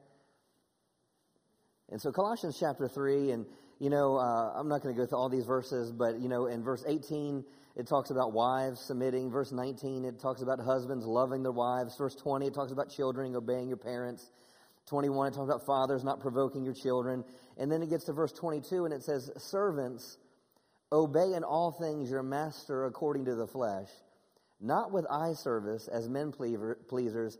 And 1.89 2.01
so 2.01 2.11
Colossians 2.11 2.57
chapter 2.59 2.87
three, 2.87 3.31
and 3.31 3.45
you 3.79 3.89
know 3.89 4.17
uh, 4.17 4.53
I'm 4.55 4.69
not 4.69 4.81
going 4.81 4.95
to 4.95 4.99
go 4.99 5.05
through 5.05 5.17
all 5.17 5.29
these 5.29 5.45
verses, 5.45 5.91
but 5.91 6.19
you 6.19 6.29
know 6.29 6.45
in 6.45 6.63
verse 6.63 6.83
18 6.87 7.43
it 7.79 7.87
talks 7.87 8.09
about 8.09 8.33
wives 8.33 8.81
submitting. 8.81 9.31
Verse 9.31 9.53
19, 9.53 10.03
it 10.03 10.19
talks 10.19 10.41
about 10.41 10.59
husbands 10.59 11.05
loving 11.05 11.43
their 11.43 11.53
wives. 11.53 11.95
Verse 11.97 12.13
20, 12.13 12.47
it 12.47 12.53
talks 12.53 12.73
about 12.73 12.89
children 12.89 13.33
obeying 13.35 13.69
your 13.69 13.77
parents. 13.77 14.31
21, 14.89 15.27
it 15.27 15.35
talks 15.35 15.49
about 15.49 15.65
fathers 15.65 16.03
not 16.03 16.19
provoking 16.19 16.63
your 16.63 16.73
children. 16.73 17.23
And 17.57 17.71
then 17.71 17.81
it 17.81 17.89
gets 17.89 18.05
to 18.05 18.13
verse 18.13 18.31
22 18.33 18.85
and 18.85 18.93
it 18.93 19.03
says, 19.03 19.31
Servants, 19.37 20.17
obey 20.91 21.33
in 21.33 21.43
all 21.43 21.71
things 21.71 22.09
your 22.09 22.23
master 22.23 22.85
according 22.85 23.25
to 23.25 23.35
the 23.35 23.47
flesh, 23.47 23.87
not 24.59 24.91
with 24.91 25.05
eye 25.09 25.33
service 25.33 25.87
as 25.87 26.09
men 26.09 26.31
pleasers, 26.31 27.37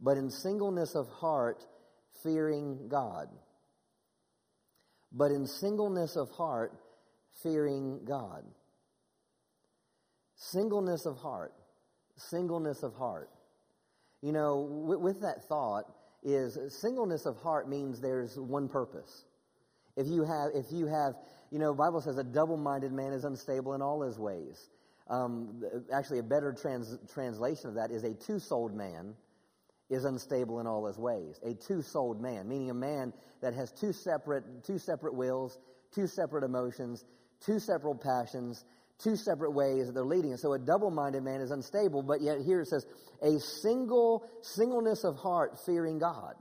but 0.00 0.16
in 0.16 0.30
singleness 0.30 0.94
of 0.94 1.08
heart, 1.08 1.64
fearing 2.22 2.88
God. 2.88 3.28
But 5.12 5.30
in 5.30 5.46
singleness 5.46 6.16
of 6.16 6.30
heart, 6.30 6.72
fearing 7.42 8.00
God. 8.04 8.44
Singleness 10.36 11.06
of 11.06 11.16
heart. 11.16 11.52
Singleness 12.16 12.82
of 12.82 12.94
heart. 12.94 13.30
You 14.22 14.32
know, 14.32 14.58
with, 14.58 15.00
with 15.00 15.20
that 15.22 15.48
thought 15.48 15.84
is 16.22 16.58
singleness 16.68 17.26
of 17.26 17.36
heart 17.36 17.68
means 17.68 18.00
there's 18.00 18.38
one 18.38 18.68
purpose. 18.68 19.24
If 19.96 20.06
you 20.06 20.24
have, 20.24 20.50
if 20.54 20.66
you 20.70 20.86
have, 20.86 21.14
you 21.50 21.58
know, 21.58 21.74
Bible 21.74 22.00
says 22.00 22.18
a 22.18 22.24
double-minded 22.24 22.92
man 22.92 23.12
is 23.12 23.24
unstable 23.24 23.74
in 23.74 23.82
all 23.82 24.02
his 24.02 24.18
ways. 24.18 24.70
Um, 25.08 25.62
actually, 25.92 26.18
a 26.18 26.22
better 26.22 26.52
trans, 26.52 26.98
translation 27.12 27.68
of 27.68 27.74
that 27.76 27.90
is 27.90 28.04
a 28.04 28.14
two-souled 28.14 28.74
man 28.74 29.14
is 29.90 30.04
unstable 30.04 30.60
in 30.60 30.66
all 30.66 30.86
his 30.86 30.98
ways. 30.98 31.40
A 31.42 31.54
two-souled 31.54 32.20
man, 32.20 32.46
meaning 32.46 32.70
a 32.70 32.74
man 32.74 33.12
that 33.40 33.54
has 33.54 33.72
two 33.72 33.92
separate, 33.92 34.44
two 34.64 34.78
separate 34.78 35.14
wills, 35.14 35.58
two 35.94 36.06
separate 36.06 36.44
emotions, 36.44 37.06
two 37.40 37.58
separate 37.58 38.00
passions, 38.00 38.64
two 38.98 39.16
separate 39.16 39.52
ways 39.52 39.86
that 39.86 39.92
they're 39.92 40.04
leading. 40.04 40.32
And 40.32 40.40
so 40.40 40.52
a 40.52 40.58
double-minded 40.58 41.22
man 41.22 41.40
is 41.40 41.50
unstable, 41.50 42.02
but 42.02 42.20
yet 42.20 42.40
here 42.40 42.60
it 42.60 42.68
says 42.68 42.86
a 43.22 43.38
single, 43.38 44.28
singleness 44.42 45.04
of 45.04 45.16
heart 45.16 45.58
fearing 45.64 45.98
God. 45.98 46.34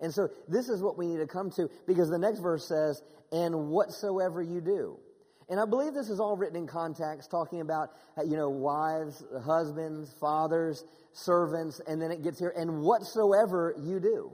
And 0.00 0.12
so 0.12 0.28
this 0.48 0.68
is 0.68 0.82
what 0.82 0.98
we 0.98 1.06
need 1.06 1.18
to 1.18 1.26
come 1.26 1.50
to 1.52 1.70
because 1.86 2.10
the 2.10 2.18
next 2.18 2.40
verse 2.40 2.68
says, 2.68 3.02
and 3.32 3.68
whatsoever 3.68 4.42
you 4.42 4.60
do. 4.60 4.98
And 5.48 5.60
I 5.60 5.66
believe 5.66 5.92
this 5.92 6.08
is 6.08 6.20
all 6.20 6.36
written 6.36 6.56
in 6.56 6.66
context, 6.66 7.30
talking 7.30 7.60
about, 7.60 7.90
you 8.24 8.36
know, 8.36 8.48
wives, 8.48 9.22
husbands, 9.44 10.14
fathers, 10.18 10.84
servants, 11.12 11.80
and 11.86 12.00
then 12.00 12.10
it 12.10 12.22
gets 12.22 12.38
here, 12.38 12.52
and 12.56 12.80
whatsoever 12.80 13.74
you 13.78 14.00
do. 14.00 14.32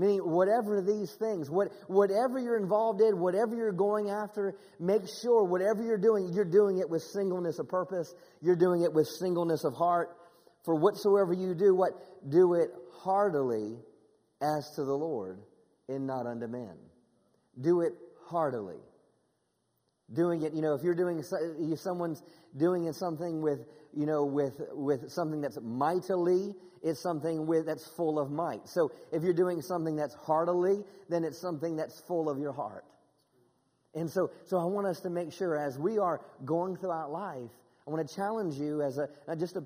Meaning, 0.00 0.20
whatever 0.20 0.80
these 0.80 1.12
things, 1.12 1.50
what, 1.50 1.68
whatever 1.86 2.38
you're 2.38 2.58
involved 2.58 3.02
in, 3.02 3.20
whatever 3.20 3.54
you're 3.54 3.70
going 3.70 4.08
after, 4.08 4.54
make 4.78 5.02
sure 5.22 5.44
whatever 5.44 5.82
you're 5.82 5.98
doing, 5.98 6.32
you're 6.32 6.50
doing 6.50 6.78
it 6.78 6.88
with 6.88 7.02
singleness 7.02 7.58
of 7.58 7.68
purpose. 7.68 8.14
You're 8.40 8.56
doing 8.56 8.80
it 8.80 8.94
with 8.94 9.06
singleness 9.06 9.62
of 9.62 9.74
heart. 9.74 10.16
For 10.64 10.74
whatsoever 10.74 11.34
you 11.34 11.54
do, 11.54 11.74
what? 11.74 11.90
Do 12.26 12.54
it 12.54 12.70
heartily 13.04 13.76
as 14.40 14.70
to 14.76 14.84
the 14.84 14.94
Lord 14.94 15.38
and 15.90 16.06
not 16.06 16.26
unto 16.26 16.46
men. 16.46 16.78
Do 17.60 17.82
it 17.82 17.92
heartily. 18.24 18.80
Doing 20.10 20.40
it, 20.40 20.54
you 20.54 20.62
know, 20.62 20.72
if 20.72 20.82
you're 20.82 20.94
doing, 20.94 21.22
if 21.60 21.78
someone's 21.78 22.22
doing 22.56 22.90
something 22.94 23.42
with, 23.42 23.66
you 23.96 24.06
know, 24.06 24.24
with, 24.24 24.60
with 24.72 25.10
something 25.10 25.40
that's 25.40 25.58
mightily, 25.60 26.54
it's 26.82 27.00
something 27.00 27.46
with, 27.46 27.66
that's 27.66 27.86
full 27.86 28.18
of 28.18 28.30
might. 28.30 28.68
So 28.68 28.92
if 29.12 29.22
you're 29.22 29.32
doing 29.32 29.60
something 29.62 29.96
that's 29.96 30.14
heartily, 30.14 30.82
then 31.08 31.24
it's 31.24 31.38
something 31.38 31.76
that's 31.76 32.00
full 32.00 32.28
of 32.28 32.38
your 32.38 32.52
heart. 32.52 32.84
And 33.94 34.08
so, 34.08 34.30
so 34.46 34.58
I 34.58 34.64
want 34.64 34.86
us 34.86 35.00
to 35.00 35.10
make 35.10 35.32
sure 35.32 35.56
as 35.56 35.78
we 35.78 35.98
are 35.98 36.20
going 36.44 36.76
throughout 36.76 37.10
life, 37.10 37.50
I 37.86 37.90
want 37.90 38.08
to 38.08 38.14
challenge 38.14 38.54
you 38.54 38.82
as 38.82 38.98
a, 38.98 39.08
not 39.26 39.38
just 39.38 39.56
a, 39.56 39.62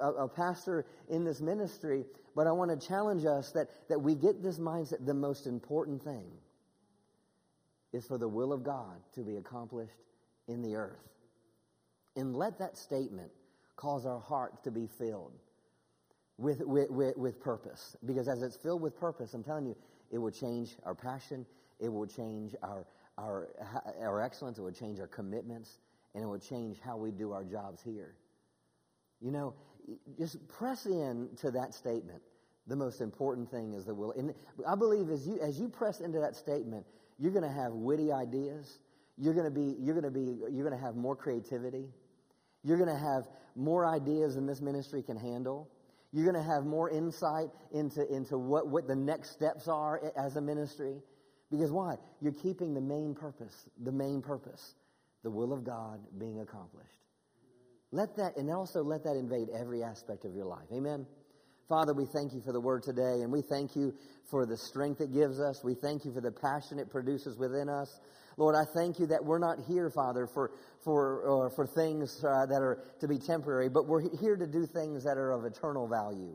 a, 0.00 0.24
a 0.24 0.28
pastor 0.28 0.84
in 1.08 1.24
this 1.24 1.40
ministry, 1.40 2.04
but 2.36 2.46
I 2.46 2.52
want 2.52 2.70
to 2.78 2.86
challenge 2.86 3.24
us 3.24 3.50
that, 3.52 3.68
that 3.88 3.98
we 3.98 4.14
get 4.14 4.42
this 4.42 4.58
mindset. 4.58 5.06
The 5.06 5.14
most 5.14 5.46
important 5.46 6.02
thing 6.02 6.30
is 7.92 8.06
for 8.06 8.18
the 8.18 8.28
will 8.28 8.52
of 8.52 8.62
God 8.62 9.00
to 9.14 9.20
be 9.20 9.36
accomplished 9.36 9.92
in 10.48 10.62
the 10.62 10.76
earth. 10.76 10.98
And 12.16 12.36
let 12.36 12.58
that 12.58 12.76
statement 12.76 13.30
cause 13.76 14.06
our 14.06 14.20
hearts 14.20 14.60
to 14.60 14.70
be 14.70 14.86
filled 14.86 15.32
with, 16.38 16.60
with, 16.60 16.90
with, 16.90 17.16
with 17.16 17.40
purpose. 17.40 17.96
Because 18.04 18.28
as 18.28 18.42
it's 18.42 18.56
filled 18.56 18.82
with 18.82 18.98
purpose, 18.98 19.34
I'm 19.34 19.44
telling 19.44 19.66
you, 19.66 19.76
it 20.10 20.18
will 20.18 20.30
change 20.30 20.76
our 20.84 20.94
passion, 20.94 21.46
it 21.80 21.88
will 21.88 22.06
change 22.06 22.54
our, 22.62 22.86
our, 23.18 23.48
our 24.00 24.20
excellence, 24.20 24.58
it 24.58 24.62
will 24.62 24.72
change 24.72 25.00
our 25.00 25.06
commitments, 25.06 25.78
and 26.14 26.22
it 26.22 26.26
will 26.26 26.38
change 26.38 26.78
how 26.84 26.96
we 26.96 27.10
do 27.10 27.32
our 27.32 27.44
jobs 27.44 27.82
here. 27.82 28.14
You 29.20 29.30
know, 29.30 29.54
just 30.18 30.46
press 30.48 30.86
in 30.86 31.28
to 31.38 31.50
that 31.52 31.74
statement. 31.74 32.20
The 32.66 32.76
most 32.76 33.00
important 33.00 33.50
thing 33.50 33.72
is 33.72 33.86
the 33.86 33.94
will. 33.94 34.12
And 34.12 34.34
I 34.66 34.74
believe 34.74 35.10
as 35.10 35.26
you 35.26 35.40
as 35.40 35.58
you 35.58 35.68
press 35.68 36.00
into 36.00 36.20
that 36.20 36.36
statement, 36.36 36.86
you're 37.18 37.32
going 37.32 37.44
to 37.44 37.50
have 37.50 37.72
witty 37.72 38.12
ideas. 38.12 38.78
You're 39.18 39.34
going 39.34 39.46
to 39.46 39.50
be 39.50 39.76
you're 39.80 39.94
going 39.94 40.04
to 40.04 40.10
be 40.10 40.36
you're 40.50 40.68
going 40.68 40.78
to 40.78 40.84
have 40.84 40.94
more 40.94 41.16
creativity. 41.16 41.86
You're 42.64 42.78
going 42.78 42.90
to 42.90 42.96
have 42.96 43.24
more 43.56 43.86
ideas 43.86 44.34
than 44.34 44.46
this 44.46 44.60
ministry 44.60 45.02
can 45.02 45.16
handle. 45.16 45.68
You're 46.12 46.30
going 46.30 46.42
to 46.42 46.50
have 46.50 46.64
more 46.64 46.90
insight 46.90 47.48
into, 47.72 48.06
into 48.14 48.38
what, 48.38 48.68
what 48.68 48.86
the 48.86 48.96
next 48.96 49.32
steps 49.32 49.68
are 49.68 50.00
as 50.16 50.36
a 50.36 50.40
ministry. 50.40 50.96
Because 51.50 51.70
why? 51.70 51.96
You're 52.20 52.32
keeping 52.32 52.74
the 52.74 52.80
main 52.80 53.14
purpose, 53.14 53.68
the 53.82 53.92
main 53.92 54.22
purpose, 54.22 54.74
the 55.22 55.30
will 55.30 55.52
of 55.52 55.64
God 55.64 56.00
being 56.18 56.40
accomplished. 56.40 56.88
Let 57.90 58.16
that, 58.16 58.36
and 58.36 58.50
also 58.50 58.82
let 58.82 59.04
that 59.04 59.16
invade 59.16 59.48
every 59.54 59.82
aspect 59.82 60.24
of 60.24 60.34
your 60.34 60.46
life. 60.46 60.66
Amen. 60.72 61.06
Father, 61.68 61.92
we 61.94 62.06
thank 62.06 62.32
you 62.32 62.40
for 62.40 62.52
the 62.52 62.60
word 62.60 62.82
today, 62.82 63.20
and 63.22 63.30
we 63.30 63.42
thank 63.42 63.76
you 63.76 63.94
for 64.30 64.46
the 64.46 64.56
strength 64.56 65.00
it 65.00 65.12
gives 65.12 65.40
us. 65.40 65.62
We 65.62 65.74
thank 65.74 66.04
you 66.04 66.12
for 66.12 66.20
the 66.20 66.32
passion 66.32 66.78
it 66.78 66.90
produces 66.90 67.36
within 67.36 67.68
us. 67.68 68.00
Lord, 68.36 68.54
I 68.54 68.64
thank 68.64 68.98
you 68.98 69.06
that 69.06 69.24
we're 69.24 69.38
not 69.38 69.58
here, 69.68 69.90
Father, 69.90 70.26
for, 70.26 70.52
for, 70.84 71.46
uh, 71.46 71.50
for 71.50 71.66
things 71.66 72.24
uh, 72.24 72.46
that 72.46 72.62
are 72.62 72.82
to 73.00 73.08
be 73.08 73.18
temporary, 73.18 73.68
but 73.68 73.86
we're 73.86 74.02
here 74.18 74.36
to 74.36 74.46
do 74.46 74.66
things 74.66 75.04
that 75.04 75.18
are 75.18 75.32
of 75.32 75.44
eternal 75.44 75.86
value. 75.86 76.34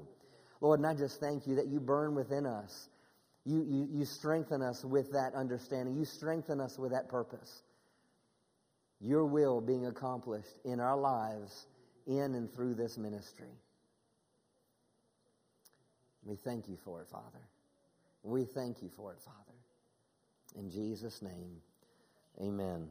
Lord, 0.62 0.80
and 0.80 0.88
I 0.88 0.94
just 0.94 1.20
thank 1.20 1.48
you 1.48 1.56
that 1.56 1.68
you 1.68 1.80
burn 1.80 2.16
within 2.16 2.46
us. 2.46 2.90
You, 3.46 3.64
you, 3.64 3.88
you 3.92 4.06
strengthen 4.06 4.62
us 4.62 4.84
with 4.84 5.12
that 5.14 5.34
understanding. 5.34 5.96
You 5.96 6.06
strengthen 6.06 6.60
us 6.60 6.78
with 6.78 6.92
that 6.92 7.08
purpose. 7.08 7.62
Your 9.00 9.26
will 9.26 9.62
being 9.62 9.86
accomplished 9.86 10.58
in 10.66 10.80
our 10.80 10.98
lives, 10.98 11.68
in 12.08 12.36
and 12.36 12.52
through 12.54 12.74
this 12.74 12.98
ministry. 12.98 13.52
We 16.24 16.36
thank 16.36 16.68
you 16.68 16.78
for 16.84 17.02
it, 17.02 17.08
Father. 17.08 17.48
We 18.24 18.44
thank 18.44 18.82
you 18.82 18.90
for 18.98 19.14
it, 19.14 19.20
Father. 19.22 19.38
In 20.58 20.70
Jesus' 20.70 21.22
name. 21.22 21.62
Amen. 22.42 22.86